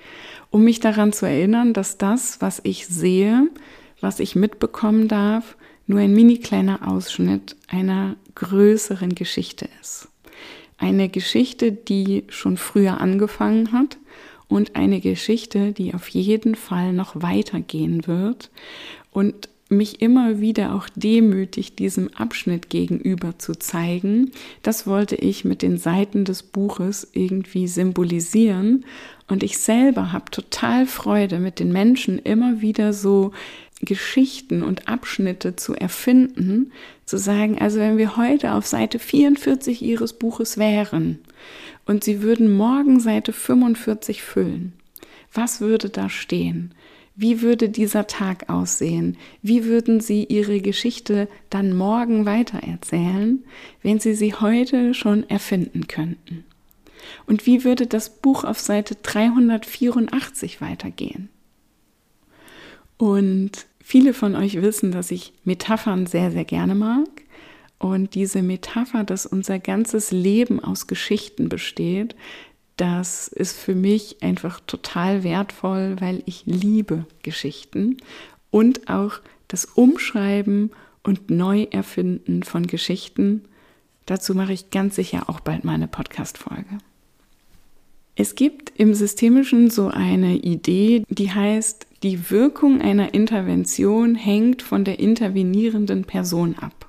[0.55, 3.49] um mich daran zu erinnern, dass das, was ich sehe,
[4.01, 5.57] was ich mitbekommen darf,
[5.89, 10.07] nur ein mini kleiner Ausschnitt einer größeren Geschichte ist.
[10.79, 13.99] Eine Geschichte, die schon früher angefangen hat
[14.47, 18.53] und eine Geschichte, die auf jeden Fall noch weitergehen wird
[19.11, 24.31] und mich immer wieder auch demütig diesem Abschnitt gegenüber zu zeigen.
[24.63, 28.85] Das wollte ich mit den Seiten des Buches irgendwie symbolisieren.
[29.29, 33.33] Und ich selber habe total Freude, mit den Menschen immer wieder so
[33.81, 36.73] Geschichten und Abschnitte zu erfinden,
[37.05, 41.19] zu sagen, also wenn wir heute auf Seite 44 Ihres Buches wären
[41.87, 44.73] und Sie würden morgen Seite 45 füllen,
[45.33, 46.73] was würde da stehen?
[47.17, 49.17] Wie würde dieser Tag aussehen?
[49.41, 53.45] Wie würden Sie Ihre Geschichte dann morgen weitererzählen,
[53.83, 56.45] wenn Sie sie heute schon erfinden könnten?
[57.27, 61.29] Und wie würde das Buch auf Seite 384 weitergehen?
[62.97, 67.09] Und viele von euch wissen, dass ich Metaphern sehr, sehr gerne mag.
[67.79, 72.17] Und diese Metapher, dass unser ganzes Leben aus Geschichten besteht,
[72.77, 77.99] das ist für mich einfach total wertvoll, weil ich liebe Geschichten
[78.51, 80.71] und auch das Umschreiben
[81.03, 83.45] und Neuerfinden von Geschichten.
[84.07, 86.79] Dazu mache ich ganz sicher auch bald mal eine Podcast-Folge.
[88.17, 94.85] Es gibt im Systemischen so eine Idee, die heißt, die Wirkung einer Intervention hängt von
[94.85, 96.89] der intervenierenden Person ab.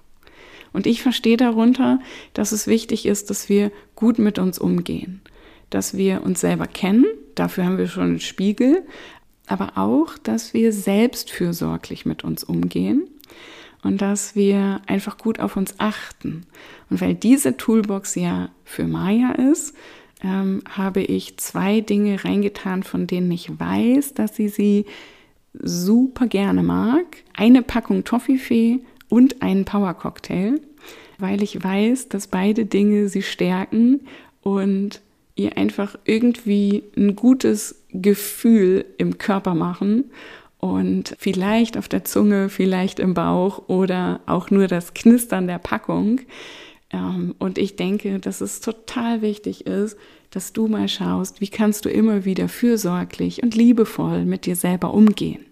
[0.72, 2.00] Und ich verstehe darunter,
[2.34, 5.22] dass es wichtig ist, dass wir gut mit uns umgehen,
[5.70, 8.84] dass wir uns selber kennen, dafür haben wir schon einen Spiegel,
[9.48, 13.08] aber auch, dass wir selbstfürsorglich mit uns umgehen
[13.84, 16.46] und dass wir einfach gut auf uns achten.
[16.90, 19.76] Und weil diese Toolbox ja für Maya ist,
[20.24, 24.86] ähm, habe ich zwei Dinge reingetan, von denen ich weiß, dass sie sie
[25.54, 27.06] super gerne mag.
[27.36, 30.60] Eine Packung Toffifee und einen Power Cocktail,
[31.20, 34.02] weil ich weiß, dass beide Dinge sie stärken
[34.42, 35.02] und
[35.36, 40.06] ihr einfach irgendwie ein gutes Gefühl im Körper machen
[40.60, 46.22] und vielleicht auf der Zunge, vielleicht im Bauch oder auch nur das Knistern der Packung.
[46.92, 49.98] Ähm, und ich denke, dass es total wichtig ist,
[50.32, 54.94] dass du mal schaust, wie kannst du immer wieder fürsorglich und liebevoll mit dir selber
[54.94, 55.46] umgehen.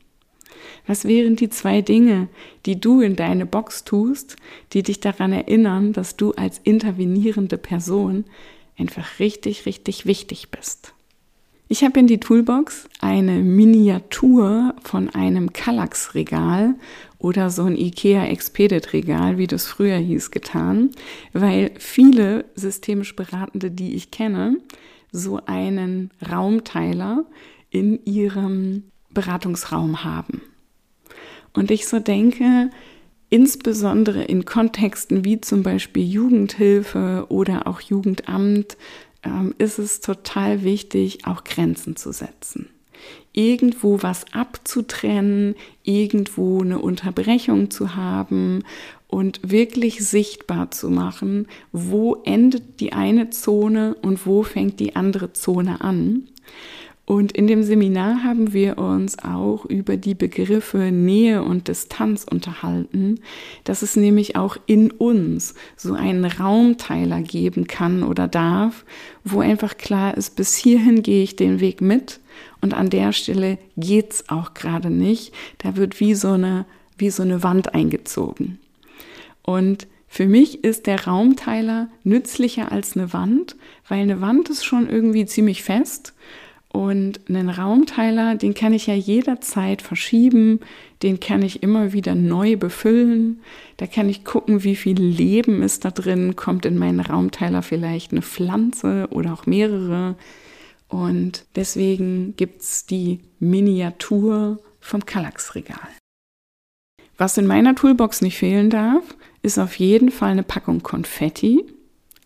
[0.88, 2.28] Was wären die zwei Dinge,
[2.66, 4.36] die du in deine Box tust,
[4.74, 8.26] die dich daran erinnern, dass du als intervenierende Person
[8.78, 10.94] einfach richtig, richtig wichtig bist?
[11.70, 16.76] Ich habe in die Toolbox eine Miniatur von einem Kallax-Regal
[17.18, 20.92] oder so ein IKEA Expedit-Regal, wie das früher hieß, getan,
[21.32, 24.58] weil viele systemisch Beratende, die ich kenne,
[25.12, 27.26] so einen Raumteiler
[27.70, 30.42] in ihrem Beratungsraum haben.
[31.54, 32.72] Und ich so denke,
[33.34, 38.78] insbesondere in Kontexten wie zum Beispiel Jugendhilfe oder auch Jugendamt,
[39.24, 42.70] ähm, ist es total wichtig, auch Grenzen zu setzen.
[43.32, 48.62] Irgendwo was abzutrennen, irgendwo eine Unterbrechung zu haben
[49.08, 55.34] und wirklich sichtbar zu machen, wo endet die eine Zone und wo fängt die andere
[55.34, 56.28] Zone an.
[57.06, 63.20] Und in dem Seminar haben wir uns auch über die Begriffe Nähe und Distanz unterhalten,
[63.66, 68.86] dass es nämlich auch in uns so einen Raumteiler geben kann oder darf,
[69.26, 72.22] wo einfach klar ist, bis hierhin gehe ich den Weg mit
[72.62, 75.34] und an der Stelle geht's auch gerade nicht.
[75.58, 76.66] Da wird wie so eine,
[76.98, 78.60] wie so eine Wand eingezogen.
[79.42, 83.58] Und für mich ist der Raumteiler nützlicher als eine Wand,
[83.90, 86.14] weil eine Wand ist schon irgendwie ziemlich fest
[86.74, 90.60] und einen Raumteiler, den kann ich ja jederzeit verschieben,
[91.04, 93.42] den kann ich immer wieder neu befüllen.
[93.78, 98.12] Da kann ich gucken, wie viel Leben ist da drin, kommt in meinen Raumteiler vielleicht
[98.12, 100.16] eine Pflanze oder auch mehrere.
[100.88, 105.78] Und deswegen gibt es die Miniatur vom Kallax-Regal.
[107.18, 109.04] Was in meiner Toolbox nicht fehlen darf,
[109.44, 111.64] ist auf jeden Fall eine Packung Konfetti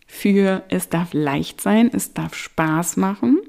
[0.09, 3.39] für es darf leicht sein, es darf Spaß machen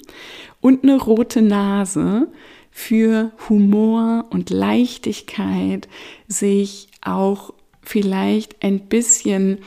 [0.60, 2.28] und eine rote Nase
[2.70, 5.88] für Humor und Leichtigkeit,
[6.26, 9.58] sich auch vielleicht ein bisschen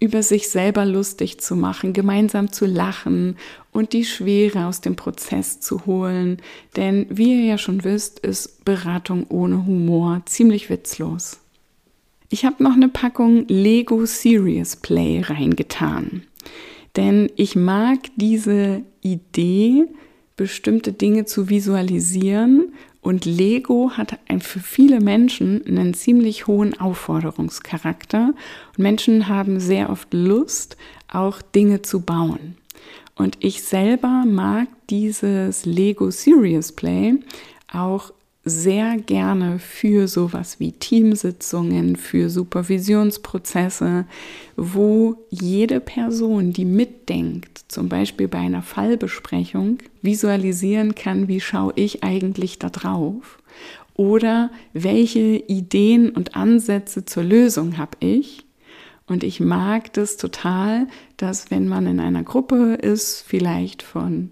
[0.00, 3.36] über sich selber lustig zu machen, gemeinsam zu lachen
[3.72, 6.38] und die Schwere aus dem Prozess zu holen.
[6.76, 11.40] Denn wie ihr ja schon wisst, ist Beratung ohne Humor ziemlich witzlos.
[12.30, 16.22] Ich habe noch eine Packung Lego Serious Play reingetan.
[16.94, 19.86] Denn ich mag diese Idee,
[20.38, 22.72] bestimmte Dinge zu visualisieren.
[23.02, 28.32] Und Lego hat ein, für viele Menschen einen ziemlich hohen Aufforderungscharakter.
[28.76, 30.78] Und Menschen haben sehr oft Lust,
[31.12, 32.56] auch Dinge zu bauen.
[33.14, 37.16] Und ich selber mag dieses Lego Serious Play
[37.70, 38.12] auch
[38.48, 44.06] sehr gerne für sowas wie Teamsitzungen, für Supervisionsprozesse,
[44.56, 52.02] wo jede Person, die mitdenkt, zum Beispiel bei einer Fallbesprechung, visualisieren kann, wie schaue ich
[52.02, 53.38] eigentlich da drauf
[53.98, 58.44] oder welche Ideen und Ansätze zur Lösung habe ich.
[59.08, 60.86] Und ich mag das total,
[61.16, 64.30] dass wenn man in einer Gruppe ist, vielleicht von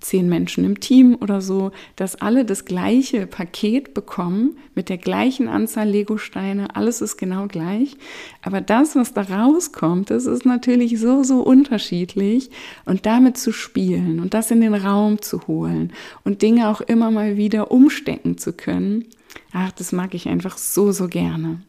[0.00, 5.48] zehn Menschen im Team oder so, dass alle das gleiche Paket bekommen mit der gleichen
[5.48, 6.76] Anzahl Legosteine.
[6.76, 7.96] Alles ist genau gleich.
[8.42, 12.50] Aber das, was da rauskommt, das ist natürlich so, so unterschiedlich.
[12.84, 15.92] Und damit zu spielen und das in den Raum zu holen
[16.24, 19.06] und Dinge auch immer mal wieder umstecken zu können,
[19.52, 21.60] ach, das mag ich einfach so, so gerne.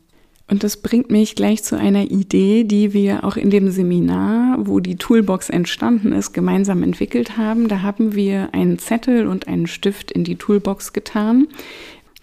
[0.50, 4.80] Und das bringt mich gleich zu einer Idee, die wir auch in dem Seminar, wo
[4.80, 7.68] die Toolbox entstanden ist, gemeinsam entwickelt haben.
[7.68, 11.48] Da haben wir einen Zettel und einen Stift in die Toolbox getan,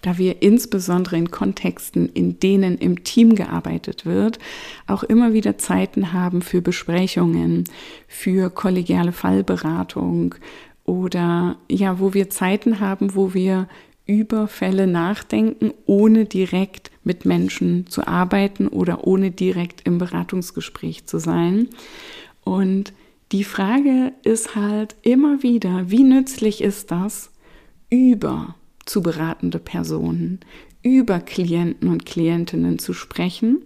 [0.01, 4.39] da wir insbesondere in Kontexten, in denen im Team gearbeitet wird,
[4.87, 7.63] auch immer wieder Zeiten haben für Besprechungen,
[8.09, 10.35] für kollegiale Fallberatung
[10.83, 13.67] oder ja, wo wir Zeiten haben, wo wir
[14.07, 21.19] über Fälle nachdenken, ohne direkt mit Menschen zu arbeiten oder ohne direkt im Beratungsgespräch zu
[21.19, 21.67] sein.
[22.43, 22.93] Und
[23.31, 27.29] die Frage ist halt immer wieder, wie nützlich ist das
[27.89, 28.55] über
[28.85, 30.39] zu beratende Personen,
[30.81, 33.59] über Klienten und Klientinnen zu sprechen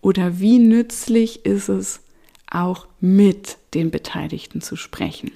[0.00, 2.00] oder wie nützlich ist es
[2.50, 5.30] auch mit den Beteiligten zu sprechen.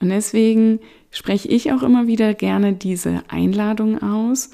[0.00, 0.80] Und deswegen
[1.10, 4.50] spreche ich auch immer wieder gerne diese Einladung aus,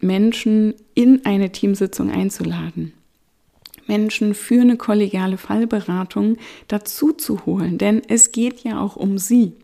[0.00, 2.92] Menschen in eine Teamsitzung einzuladen.
[3.86, 6.36] Menschen für eine kollegiale Fallberatung
[6.68, 9.54] dazu zu holen, denn es geht ja auch um sie.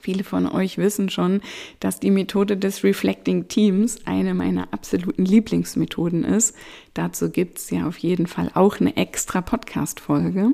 [0.00, 1.42] Viele von euch wissen schon,
[1.78, 6.56] dass die Methode des Reflecting Teams eine meiner absoluten Lieblingsmethoden ist.
[6.94, 10.52] Dazu gibt es ja auf jeden Fall auch eine extra Podcast-Folge.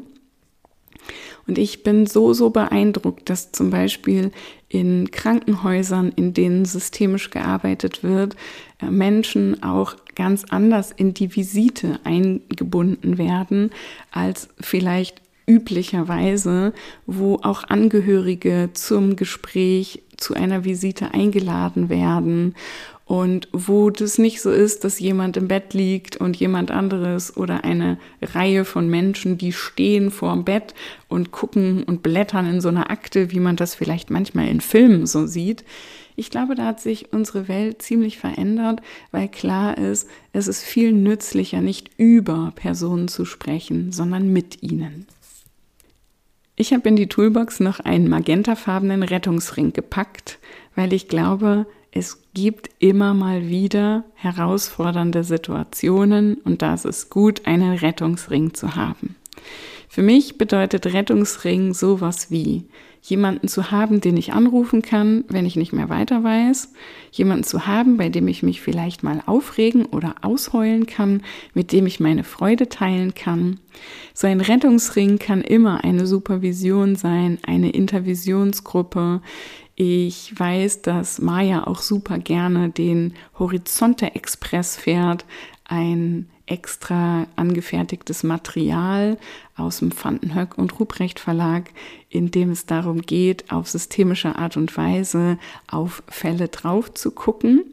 [1.47, 4.33] Und ich bin so, so beeindruckt, dass zum Beispiel
[4.69, 8.37] in Krankenhäusern, in denen systemisch gearbeitet wird,
[8.81, 13.71] äh, Menschen auch ganz anders in die Visite eingebunden werden
[14.11, 16.73] als vielleicht üblicherweise,
[17.07, 22.55] wo auch Angehörige zum Gespräch, zu einer Visite eingeladen werden
[23.07, 27.63] und wo das nicht so ist, dass jemand im Bett liegt und jemand anderes oder
[27.63, 30.75] eine Reihe von Menschen, die stehen vorm Bett
[31.09, 35.07] und gucken und blättern in so einer Akte, wie man das vielleicht manchmal in Filmen
[35.07, 35.65] so sieht.
[36.17, 38.81] Ich glaube, da hat sich unsere Welt ziemlich verändert,
[39.13, 45.07] weil klar ist, es ist viel nützlicher, nicht über Personen zu sprechen, sondern mit ihnen.
[46.57, 50.41] Ich habe in die Toolbox noch einen magentafarbenen Rettungsring gepackt,
[50.75, 57.47] weil ich glaube, es gibt immer mal wieder herausfordernde Situationen und da ist es gut,
[57.47, 59.17] einen Rettungsring zu haben.
[59.89, 62.65] Für mich bedeutet Rettungsring sowas wie
[63.01, 66.73] jemanden zu haben, den ich anrufen kann, wenn ich nicht mehr weiter weiß,
[67.13, 71.23] jemanden zu haben, bei dem ich mich vielleicht mal aufregen oder ausheulen kann,
[71.55, 73.59] mit dem ich meine Freude teilen kann.
[74.13, 79.23] So ein Rettungsring kann immer eine Supervision sein, eine Intervisionsgruppe,
[79.77, 85.27] ich weiß, dass Maya auch super gerne den Horizonte Express fährt,
[85.65, 89.19] ein extra angefertigtes Material
[89.57, 91.71] aus dem Vandenhoek und Ruprecht Verlag,
[92.09, 97.65] in dem es darum geht, auf systemische Art und Weise auf Fälle drauf zu gucken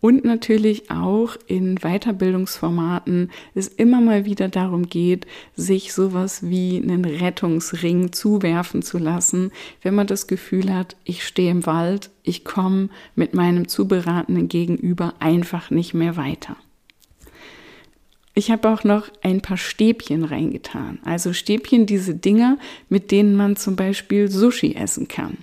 [0.00, 5.26] und natürlich auch in Weiterbildungsformaten es immer mal wieder darum geht,
[5.56, 11.50] sich sowas wie einen Rettungsring zuwerfen zu lassen, wenn man das Gefühl hat, ich stehe
[11.50, 16.56] im Wald, ich komme mit meinem zuberatenden Gegenüber einfach nicht mehr weiter.
[18.34, 20.98] Ich habe auch noch ein paar Stäbchen reingetan.
[21.04, 25.38] Also Stäbchen, diese Dinger, mit denen man zum Beispiel Sushi essen kann.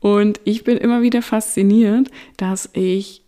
[0.00, 3.22] Und ich bin immer wieder fasziniert, dass ich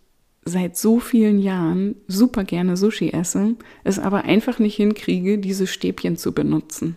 [0.45, 6.17] seit so vielen Jahren super gerne Sushi esse, es aber einfach nicht hinkriege, diese Stäbchen
[6.17, 6.95] zu benutzen.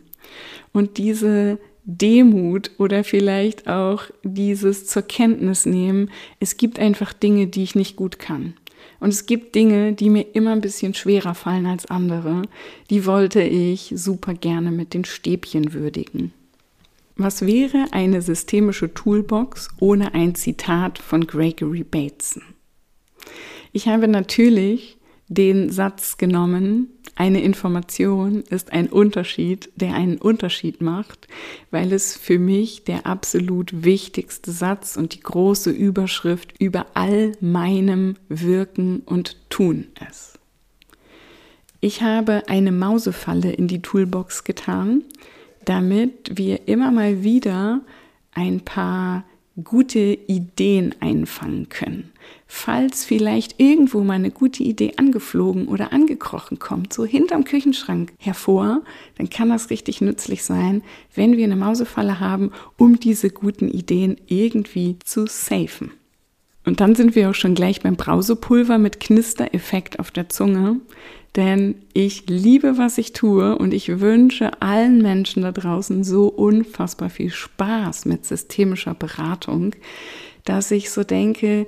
[0.72, 7.64] Und diese Demut oder vielleicht auch dieses zur Kenntnis nehmen, es gibt einfach Dinge, die
[7.64, 8.55] ich nicht gut kann.
[9.01, 12.43] Und es gibt Dinge, die mir immer ein bisschen schwerer fallen als andere.
[12.88, 16.32] Die wollte ich super gerne mit den Stäbchen würdigen.
[17.16, 22.43] Was wäre eine systemische Toolbox ohne ein Zitat von Gregory Bateson?
[23.72, 24.98] Ich habe natürlich
[25.28, 31.28] den Satz genommen, eine Information ist ein Unterschied, der einen Unterschied macht,
[31.70, 38.16] weil es für mich der absolut wichtigste Satz und die große Überschrift über all meinem
[38.28, 40.38] Wirken und Tun ist.
[41.80, 45.02] Ich habe eine Mausefalle in die Toolbox getan,
[45.64, 47.82] damit wir immer mal wieder
[48.32, 49.24] ein paar
[49.62, 52.11] gute Ideen einfangen können.
[52.46, 58.82] Falls vielleicht irgendwo mal eine gute Idee angeflogen oder angekrochen kommt, so hinterm Küchenschrank hervor,
[59.16, 60.82] dann kann das richtig nützlich sein,
[61.14, 65.92] wenn wir eine Mausefalle haben, um diese guten Ideen irgendwie zu safen.
[66.64, 70.80] Und dann sind wir auch schon gleich beim Brausepulver mit Knistereffekt auf der Zunge.
[71.34, 77.08] Denn ich liebe, was ich tue und ich wünsche allen Menschen da draußen so unfassbar
[77.08, 79.74] viel Spaß mit systemischer Beratung,
[80.44, 81.66] dass ich so denke,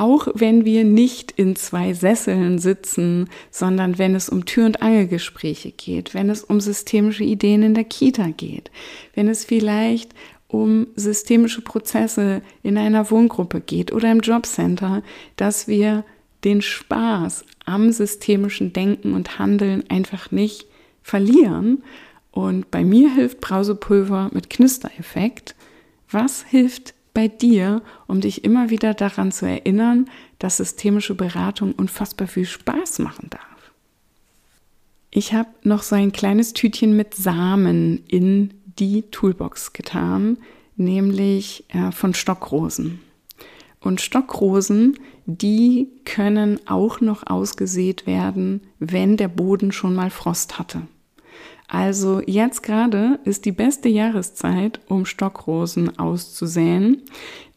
[0.00, 5.72] auch wenn wir nicht in zwei Sesseln sitzen, sondern wenn es um Tür- und Angelgespräche
[5.72, 8.70] geht, wenn es um systemische Ideen in der Kita geht,
[9.14, 10.14] wenn es vielleicht
[10.48, 15.02] um systemische Prozesse in einer Wohngruppe geht oder im Jobcenter,
[15.36, 16.04] dass wir
[16.44, 20.66] den Spaß am systemischen Denken und Handeln einfach nicht
[21.02, 21.82] verlieren.
[22.30, 25.54] Und bei mir hilft Brausepulver mit Knistereffekt.
[26.10, 30.08] Was hilft bei dir, um dich immer wieder daran zu erinnern,
[30.38, 33.72] dass systemische Beratung unfassbar viel Spaß machen darf?
[35.10, 40.38] Ich habe noch so ein kleines Tütchen mit Samen in die Toolbox getan,
[40.76, 43.00] nämlich äh, von Stockrosen.
[43.80, 50.82] Und Stockrosen, die können auch noch ausgesät werden, wenn der Boden schon mal Frost hatte.
[51.72, 57.02] Also jetzt gerade ist die beste Jahreszeit, um Stockrosen auszusäen,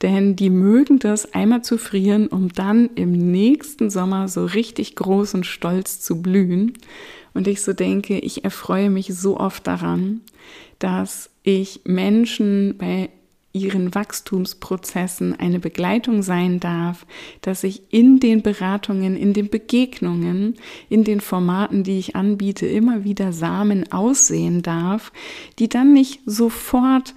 [0.04, 5.34] denn die mögen das einmal zu frieren, um dann im nächsten Sommer so richtig groß
[5.34, 6.74] und stolz zu blühen.
[7.34, 10.22] Und ich so denke, ich erfreue mich so oft daran,
[10.78, 13.10] dass ich Menschen bei
[13.54, 17.06] ihren Wachstumsprozessen eine Begleitung sein darf,
[17.42, 20.56] dass ich in den Beratungen, in den Begegnungen,
[20.90, 25.12] in den Formaten, die ich anbiete, immer wieder Samen aussehen darf,
[25.60, 27.14] die dann nicht sofort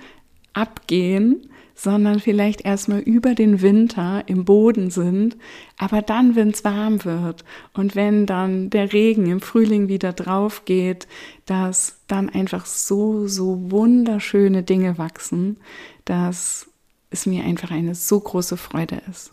[0.52, 5.36] abgehen, sondern vielleicht erstmal über den Winter im Boden sind,
[5.76, 10.64] aber dann, wenn es warm wird und wenn dann der Regen im Frühling wieder drauf
[10.64, 11.06] geht,
[11.44, 15.58] dass dann einfach so, so wunderschöne Dinge wachsen,
[16.06, 16.66] dass
[17.10, 19.32] es mir einfach eine so große Freude ist.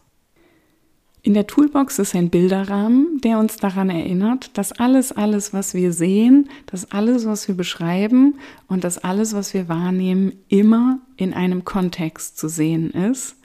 [1.26, 5.94] In der Toolbox ist ein Bilderrahmen, der uns daran erinnert, dass alles, alles, was wir
[5.94, 8.36] sehen, dass alles, was wir beschreiben
[8.68, 13.38] und dass alles, was wir wahrnehmen, immer in einem Kontext zu sehen ist.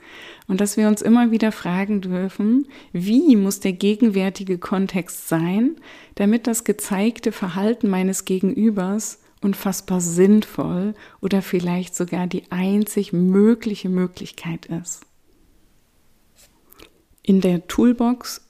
[0.45, 5.77] Und dass wir uns immer wieder fragen dürfen, wie muss der gegenwärtige Kontext sein,
[6.15, 14.65] damit das gezeigte Verhalten meines Gegenübers unfassbar sinnvoll oder vielleicht sogar die einzig mögliche Möglichkeit
[14.65, 15.05] ist.
[17.23, 18.41] In der Toolbox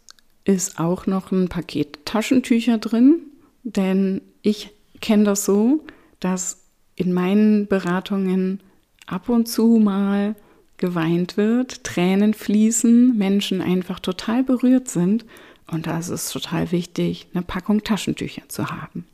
[0.46, 3.20] ist auch noch ein Paket Taschentücher drin,
[3.64, 4.72] denn ich
[5.02, 5.84] kenne das so,
[6.20, 6.64] dass
[6.96, 8.62] in meinen Beratungen
[9.06, 10.36] ab und zu mal
[10.78, 15.26] geweint wird, Tränen fließen, Menschen einfach total berührt sind
[15.68, 19.06] und da ist es total wichtig, eine Packung Taschentücher zu haben.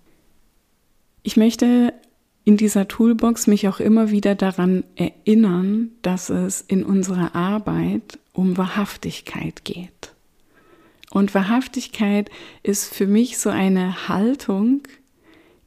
[1.28, 1.92] Ich möchte
[2.44, 8.58] in dieser Toolbox mich auch immer wieder daran erinnern, dass es in unserer Arbeit um
[8.58, 10.14] Wahrhaftigkeit geht.
[11.10, 12.30] Und Wahrhaftigkeit
[12.62, 14.84] ist für mich so eine Haltung,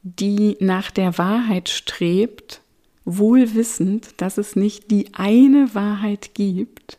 [0.01, 2.61] die nach der Wahrheit strebt,
[3.03, 6.97] wohl wissend, dass es nicht die eine Wahrheit gibt,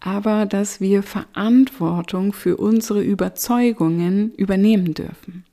[0.00, 5.44] aber dass wir Verantwortung für unsere Überzeugungen übernehmen dürfen.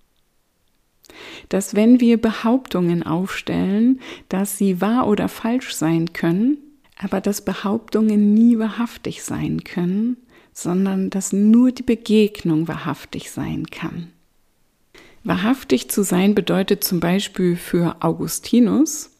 [1.50, 4.00] Dass wenn wir Behauptungen aufstellen,
[4.30, 6.58] dass sie wahr oder falsch sein können,
[6.98, 10.18] aber dass Behauptungen nie wahrhaftig sein können,
[10.54, 14.12] sondern dass nur die Begegnung wahrhaftig sein kann.
[15.24, 19.12] Wahrhaftig zu sein bedeutet zum Beispiel für Augustinus,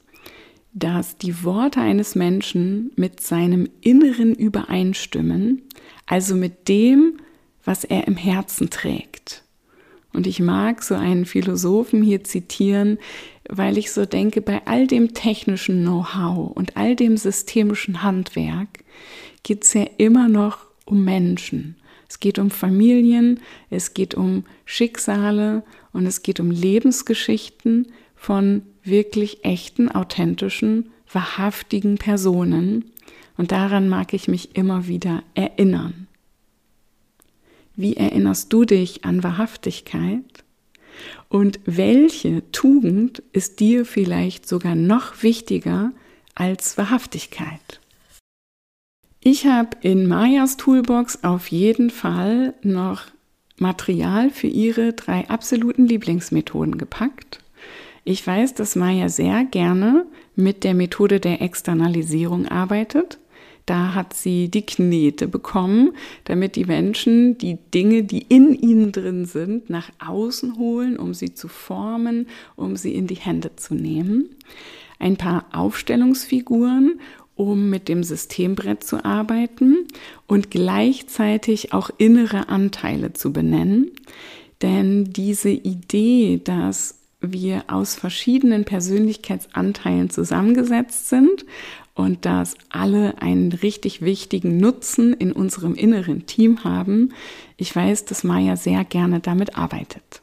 [0.74, 5.64] dass die Worte eines Menschen mit seinem Inneren übereinstimmen,
[6.06, 7.20] also mit dem,
[7.64, 9.44] was er im Herzen trägt.
[10.14, 12.98] Und ich mag so einen Philosophen hier zitieren,
[13.48, 18.84] weil ich so denke, bei all dem technischen Know-how und all dem systemischen Handwerk
[19.44, 21.76] geht es ja immer noch um Menschen.
[22.08, 23.40] Es geht um Familien,
[23.70, 32.92] es geht um Schicksale und es geht um Lebensgeschichten von wirklich echten, authentischen, wahrhaftigen Personen.
[33.38, 36.09] Und daran mag ich mich immer wieder erinnern.
[37.80, 40.44] Wie erinnerst du dich an Wahrhaftigkeit?
[41.30, 45.94] Und welche Tugend ist dir vielleicht sogar noch wichtiger
[46.36, 47.80] als Wahrhaftigkeit?
[49.24, 53.04] Ich habe in Mayas Toolbox auf jeden Fall noch
[53.56, 57.40] Material für ihre drei absoluten Lieblingsmethoden gepackt.
[58.04, 60.06] Ich weiß, dass Maya sehr gerne
[60.36, 63.20] mit der Methode der Externalisierung arbeitet.
[63.70, 65.92] Da hat sie die Knete bekommen,
[66.24, 71.36] damit die Menschen die Dinge, die in ihnen drin sind, nach außen holen, um sie
[71.36, 74.32] zu formen, um sie in die Hände zu nehmen.
[74.98, 77.00] Ein paar Aufstellungsfiguren,
[77.36, 79.86] um mit dem Systembrett zu arbeiten
[80.26, 83.92] und gleichzeitig auch innere Anteile zu benennen.
[84.64, 91.46] Denn diese Idee, dass wir aus verschiedenen Persönlichkeitsanteilen zusammengesetzt sind
[92.00, 97.10] und dass alle einen richtig wichtigen Nutzen in unserem inneren Team haben.
[97.58, 100.22] Ich weiß, dass Maya sehr gerne damit arbeitet.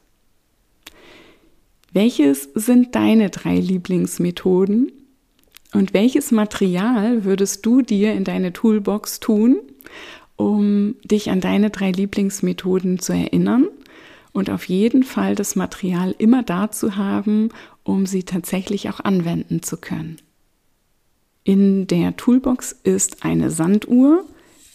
[1.93, 4.91] Welches sind deine drei Lieblingsmethoden?
[5.75, 9.59] Und welches Material würdest du dir in deine Toolbox tun,
[10.37, 13.69] um dich an deine drei Lieblingsmethoden zu erinnern
[14.33, 17.51] und auf jeden Fall das Material immer da zu haben,
[17.83, 20.17] um sie tatsächlich auch anwenden zu können.
[21.47, 24.25] In der Toolbox ist eine Sanduhr,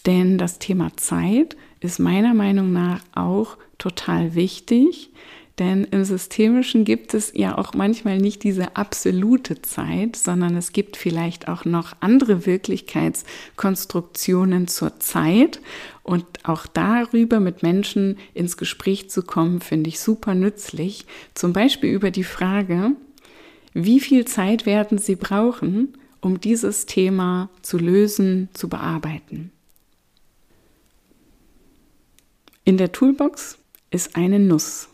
[0.06, 5.10] denn das Thema Zeit ist meiner Meinung nach auch total wichtig,
[5.58, 10.96] denn im Systemischen gibt es ja auch manchmal nicht diese absolute Zeit, sondern es gibt
[10.96, 15.60] vielleicht auch noch andere Wirklichkeitskonstruktionen zur Zeit.
[16.02, 21.04] Und auch darüber mit Menschen ins Gespräch zu kommen, finde ich super nützlich.
[21.34, 22.92] Zum Beispiel über die Frage,
[23.74, 29.52] wie viel Zeit werden Sie brauchen, um dieses Thema zu lösen, zu bearbeiten?
[32.64, 33.58] In der Toolbox
[33.90, 34.88] ist eine Nuss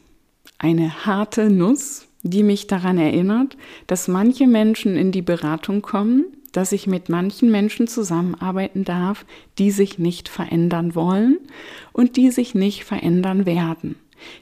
[0.58, 3.56] eine harte Nuss, die mich daran erinnert,
[3.86, 9.24] dass manche Menschen in die Beratung kommen, dass ich mit manchen Menschen zusammenarbeiten darf,
[9.58, 11.38] die sich nicht verändern wollen
[11.92, 13.94] und die sich nicht verändern werden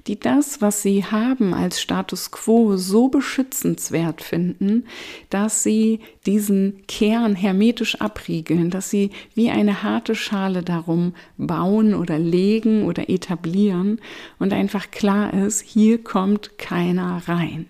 [0.06, 4.84] die das, was sie haben als Status quo, so beschützenswert finden,
[5.30, 12.18] dass sie diesen Kern hermetisch abriegeln, dass sie wie eine harte Schale darum bauen oder
[12.18, 14.00] legen oder etablieren
[14.38, 17.66] und einfach klar ist, hier kommt keiner rein.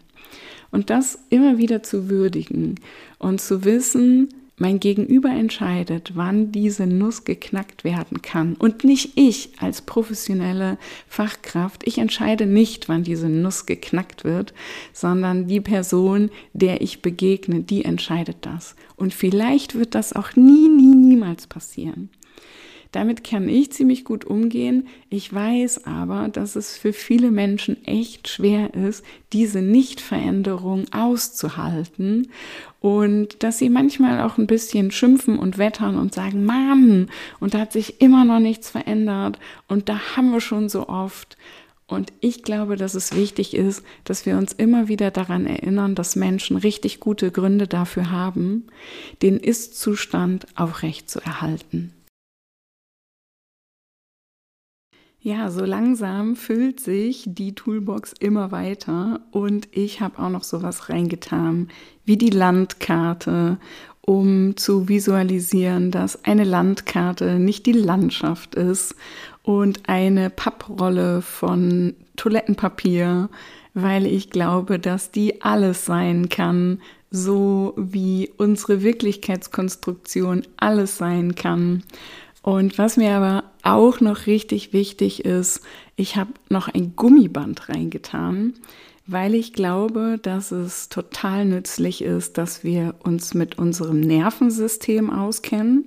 [0.70, 2.74] Und das immer wieder zu würdigen
[3.18, 4.28] und zu wissen,
[4.59, 10.78] mein Gegenüber entscheidet, wann diese Nuss geknackt werden kann und nicht ich als professionelle
[11.09, 11.86] Fachkraft.
[11.86, 14.54] Ich entscheide nicht, wann diese Nuss geknackt wird,
[14.92, 18.76] sondern die Person, der ich begegne, die entscheidet das.
[18.96, 22.09] Und vielleicht wird das auch nie, nie, niemals passieren.
[22.93, 24.89] Damit kann ich ziemlich gut umgehen.
[25.11, 32.28] Ich weiß aber, dass es für viele Menschen echt schwer ist, diese Nichtveränderung auszuhalten
[32.80, 37.11] und dass sie manchmal auch ein bisschen schimpfen und wettern und sagen, Mann,
[37.41, 41.37] und da hat sich immer noch nichts verändert und da haben wir schon so oft.
[41.89, 46.16] Und ich glaube, dass es wichtig ist, dass wir uns immer wieder daran erinnern, dass
[46.16, 48.64] Menschen richtig gute Gründe dafür haben,
[49.22, 51.11] den Ist-Zustand aufrecht
[55.27, 60.89] Ja, so langsam füllt sich die Toolbox immer weiter und ich habe auch noch sowas
[60.89, 61.66] reingetan
[62.05, 63.59] wie die Landkarte,
[64.03, 68.95] um zu visualisieren, dass eine Landkarte nicht die Landschaft ist
[69.43, 73.29] und eine Papprolle von Toilettenpapier,
[73.74, 76.79] weil ich glaube, dass die alles sein kann,
[77.11, 81.83] so wie unsere Wirklichkeitskonstruktion alles sein kann.
[82.43, 85.61] Und was mir aber auch noch richtig wichtig ist,
[85.97, 88.55] ich habe noch ein Gummiband reingetan,
[89.07, 95.85] weil ich glaube, dass es total nützlich ist, dass wir uns mit unserem Nervensystem auskennen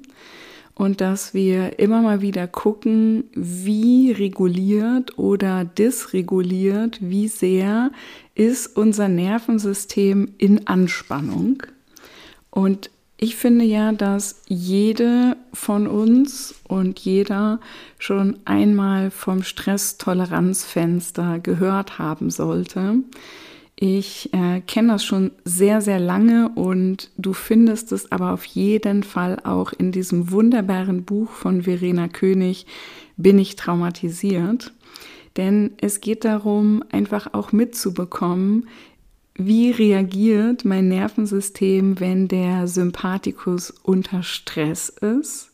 [0.76, 7.92] und dass wir immer mal wieder gucken, wie reguliert oder dysreguliert, wie sehr
[8.36, 11.64] ist unser Nervensystem in Anspannung.
[12.50, 12.90] Und
[13.22, 17.60] ich finde ja, dass jede von uns und jeder
[17.98, 22.96] schon einmal vom Stresstoleranzfenster gehört haben sollte.
[23.76, 29.04] Ich äh, kenne das schon sehr, sehr lange und du findest es aber auf jeden
[29.04, 32.66] Fall auch in diesem wunderbaren Buch von Verena König,
[33.18, 34.72] Bin ich traumatisiert?
[35.36, 38.68] Denn es geht darum, einfach auch mitzubekommen,
[39.40, 45.52] wie reagiert mein Nervensystem, wenn der Sympathikus unter Stress ist?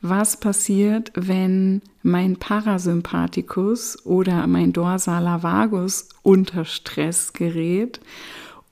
[0.00, 8.00] Was passiert, wenn mein Parasympathikus oder mein Dorsaler Vagus unter Stress gerät?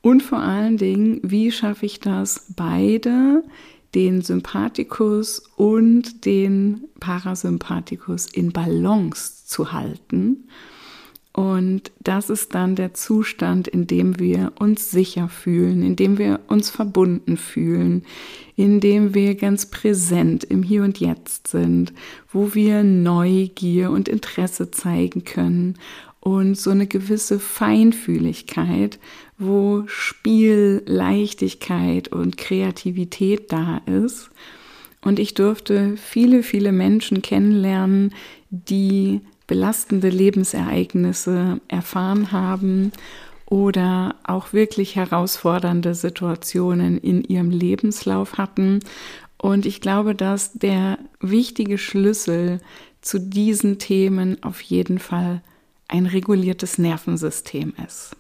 [0.01, 3.43] Und vor allen Dingen, wie schaffe ich das, beide,
[3.97, 10.45] den Sympathikus und den Parasympathikus in Balance zu halten?
[11.33, 16.41] Und das ist dann der Zustand, in dem wir uns sicher fühlen, in dem wir
[16.49, 18.03] uns verbunden fühlen,
[18.57, 21.93] in dem wir ganz präsent im Hier und Jetzt sind,
[22.33, 25.78] wo wir Neugier und Interesse zeigen können
[26.18, 28.99] und so eine gewisse Feinfühligkeit,
[29.39, 34.31] wo Spiel, Leichtigkeit und Kreativität da ist.
[35.01, 38.14] Und ich durfte viele, viele Menschen kennenlernen,
[38.51, 39.20] die
[39.51, 42.92] belastende Lebensereignisse erfahren haben
[43.46, 48.78] oder auch wirklich herausfordernde Situationen in ihrem Lebenslauf hatten.
[49.38, 52.61] Und ich glaube, dass der wichtige Schlüssel
[53.01, 55.42] zu diesen Themen auf jeden Fall
[55.88, 58.14] ein reguliertes Nervensystem ist.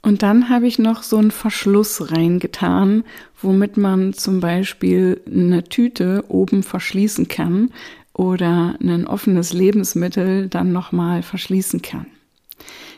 [0.00, 3.04] Und dann habe ich noch so einen Verschluss reingetan,
[3.42, 7.72] womit man zum Beispiel eine Tüte oben verschließen kann,
[8.18, 12.06] oder ein offenes Lebensmittel dann nochmal verschließen kann.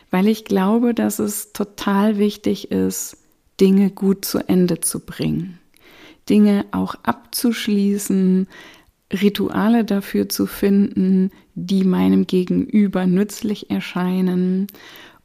[0.09, 3.17] Weil ich glaube, dass es total wichtig ist,
[3.61, 5.59] Dinge gut zu Ende zu bringen.
[6.27, 8.47] Dinge auch abzuschließen,
[9.13, 14.67] Rituale dafür zu finden, die meinem Gegenüber nützlich erscheinen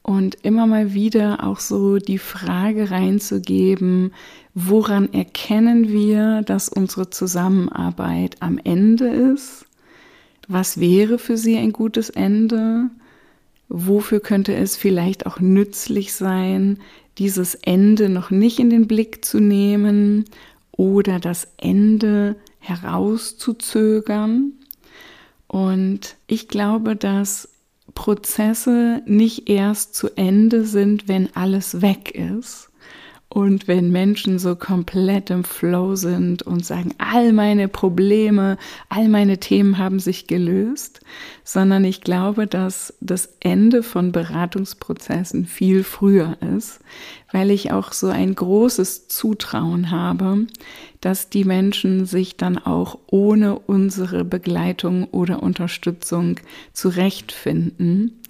[0.02, 4.12] und immer mal wieder auch so die Frage reinzugeben,
[4.52, 9.65] woran erkennen wir, dass unsere Zusammenarbeit am Ende ist
[10.48, 12.90] was wäre für sie ein gutes Ende?
[13.68, 16.78] Wofür könnte es vielleicht auch nützlich sein,
[17.18, 20.24] dieses Ende noch nicht in den Blick zu nehmen
[20.72, 24.52] oder das Ende herauszuzögern?
[25.48, 27.48] Und ich glaube, dass
[27.94, 32.70] Prozesse nicht erst zu Ende sind, wenn alles weg ist,
[33.36, 38.56] und wenn Menschen so komplett im Flow sind und sagen, all meine Probleme,
[38.88, 41.00] all meine Themen haben sich gelöst,
[41.44, 46.80] sondern ich glaube, dass das Ende von Beratungsprozessen viel früher ist,
[47.30, 50.46] weil ich auch so ein großes Zutrauen habe,
[51.02, 56.36] dass die Menschen sich dann auch ohne unsere Begleitung oder Unterstützung
[56.72, 58.22] zurechtfinden.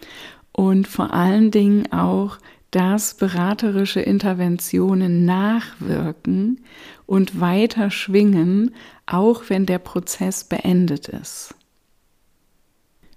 [0.51, 2.39] Und vor allen Dingen auch
[2.71, 6.61] dass beraterische Interventionen nachwirken
[7.07, 8.75] und weiter schwingen,
[9.07, 11.55] auch wenn der Prozess beendet ist.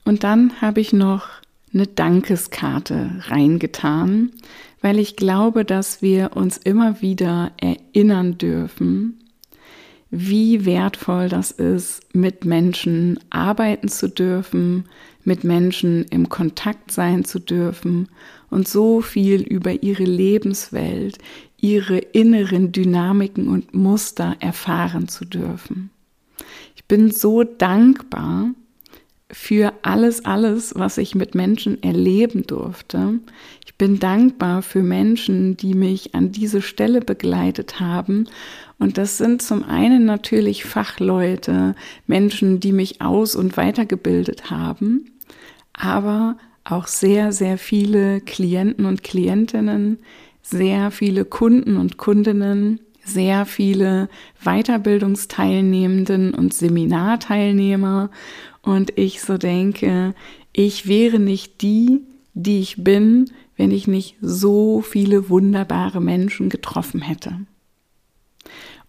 [0.06, 1.28] Und dann habe ich noch
[1.74, 4.32] eine Dankeskarte reingetan,
[4.82, 9.20] weil ich glaube, dass wir uns immer wieder erinnern dürfen,
[10.10, 14.86] wie wertvoll das ist, mit Menschen arbeiten zu dürfen,
[15.24, 18.10] mit Menschen im Kontakt sein zu dürfen
[18.50, 21.18] und so viel über ihre Lebenswelt,
[21.58, 25.90] ihre inneren Dynamiken und Muster erfahren zu dürfen.
[26.76, 28.52] Ich bin so dankbar
[29.32, 33.20] für alles, alles, was ich mit Menschen erleben durfte.
[33.64, 38.28] Ich bin dankbar für Menschen, die mich an diese Stelle begleitet haben.
[38.80, 41.76] Und das sind zum einen natürlich Fachleute,
[42.08, 45.12] Menschen, die mich aus- und weitergebildet haben,
[45.74, 46.38] aber
[46.72, 50.00] auch sehr, sehr viele Klienten und Klientinnen,
[50.42, 54.10] sehr viele Kunden und Kundinnen, sehr viele
[54.44, 58.12] Weiterbildungsteilnehmenden und Seminarteilnehmer.
[58.62, 60.14] Und ich so denke,
[60.54, 62.02] ich wäre nicht die,
[62.34, 67.40] die ich bin, wenn ich nicht so viele wunderbare Menschen getroffen hätte.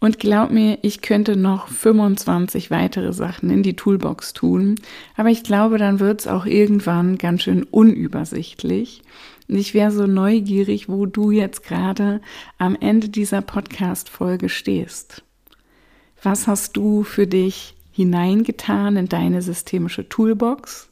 [0.01, 4.77] Und glaub mir, ich könnte noch 25 weitere Sachen in die Toolbox tun,
[5.15, 9.03] aber ich glaube, dann wird es auch irgendwann ganz schön unübersichtlich.
[9.47, 12.23] Und ich wäre so neugierig, wo du jetzt gerade
[12.57, 15.23] am Ende dieser Podcast-Folge stehst.
[16.23, 20.89] Was hast du für dich hineingetan in deine systemische Toolbox?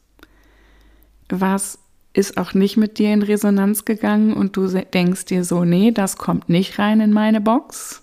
[1.30, 1.78] Was
[2.12, 6.18] ist auch nicht mit dir in Resonanz gegangen und du denkst dir so, nee, das
[6.18, 8.02] kommt nicht rein in meine Box?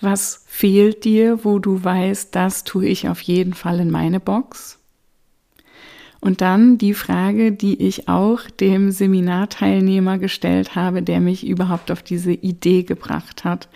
[0.00, 4.78] Was fehlt dir, wo du weißt, das tue ich auf jeden Fall in meine Box?
[6.20, 12.02] Und dann die Frage, die ich auch dem Seminarteilnehmer gestellt habe, der mich überhaupt auf
[12.02, 13.68] diese Idee gebracht hat.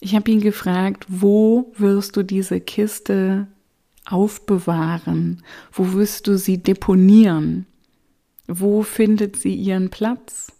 [0.00, 3.48] Ich habe ihn gefragt, wo wirst du diese Kiste
[4.06, 5.42] aufbewahren?
[5.72, 7.66] Wo wirst du sie deponieren?
[8.46, 10.52] Wo findet sie ihren Platz?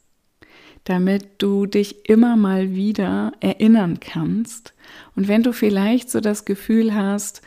[0.88, 4.72] Damit du dich immer mal wieder erinnern kannst.
[5.14, 7.42] Und wenn du vielleicht so das Gefühl hast,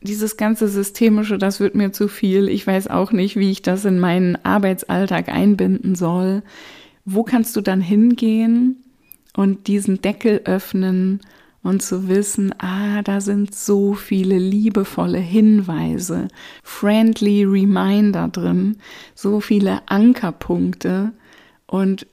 [0.00, 3.84] dieses ganze Systemische, das wird mir zu viel, ich weiß auch nicht, wie ich das
[3.84, 6.42] in meinen Arbeitsalltag einbinden soll,
[7.04, 8.76] wo kannst du dann hingehen
[9.36, 11.20] und diesen Deckel öffnen
[11.62, 16.28] und zu wissen, ah, da sind so viele liebevolle Hinweise,
[16.62, 18.78] friendly Reminder drin,
[19.14, 21.12] so viele Ankerpunkte
[21.66, 22.06] und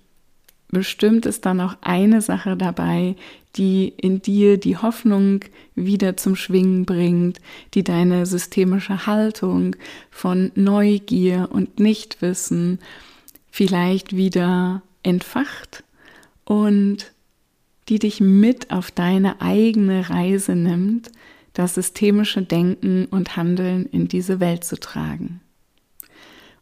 [0.70, 3.16] bestimmt ist dann auch eine Sache dabei,
[3.56, 5.42] die in dir die Hoffnung
[5.76, 7.40] wieder zum Schwingen bringt,
[7.74, 9.76] die deine systemische Haltung
[10.12, 12.80] von Neugier und Nichtwissen
[13.50, 15.84] vielleicht wieder entfacht
[16.44, 17.14] und
[17.88, 21.12] die dich mit auf deine eigene Reise nimmt,
[21.54, 25.40] das systemische Denken und Handeln in diese Welt zu tragen.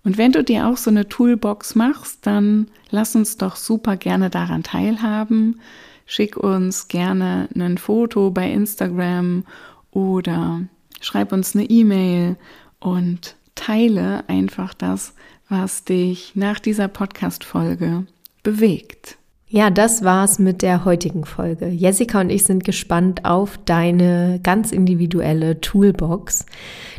[0.03, 4.29] Und wenn du dir auch so eine Toolbox machst, dann lass uns doch super gerne
[4.29, 5.61] daran teilhaben.
[6.05, 9.45] Schick uns gerne ein Foto bei Instagram
[9.91, 10.61] oder
[10.99, 12.35] schreib uns eine E-Mail
[12.79, 15.13] und teile einfach das,
[15.47, 18.05] was dich nach dieser Podcast-Folge
[18.41, 19.17] bewegt.
[19.55, 21.67] Ja, das war's mit der heutigen Folge.
[21.67, 26.47] Jessica und ich sind gespannt auf deine ganz individuelle Toolbox.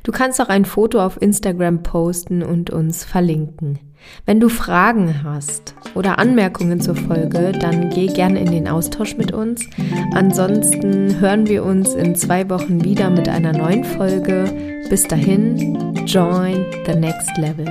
[0.05, 3.81] Du kannst auch ein Foto auf Instagram posten und uns verlinken.
[4.25, 9.33] Wenn du Fragen hast oder Anmerkungen zur Folge, dann geh gerne in den Austausch mit
[9.33, 9.69] uns.
[10.13, 14.45] Ansonsten hören wir uns in zwei Wochen wieder mit einer neuen Folge.
[14.89, 17.67] Bis dahin, join the next level.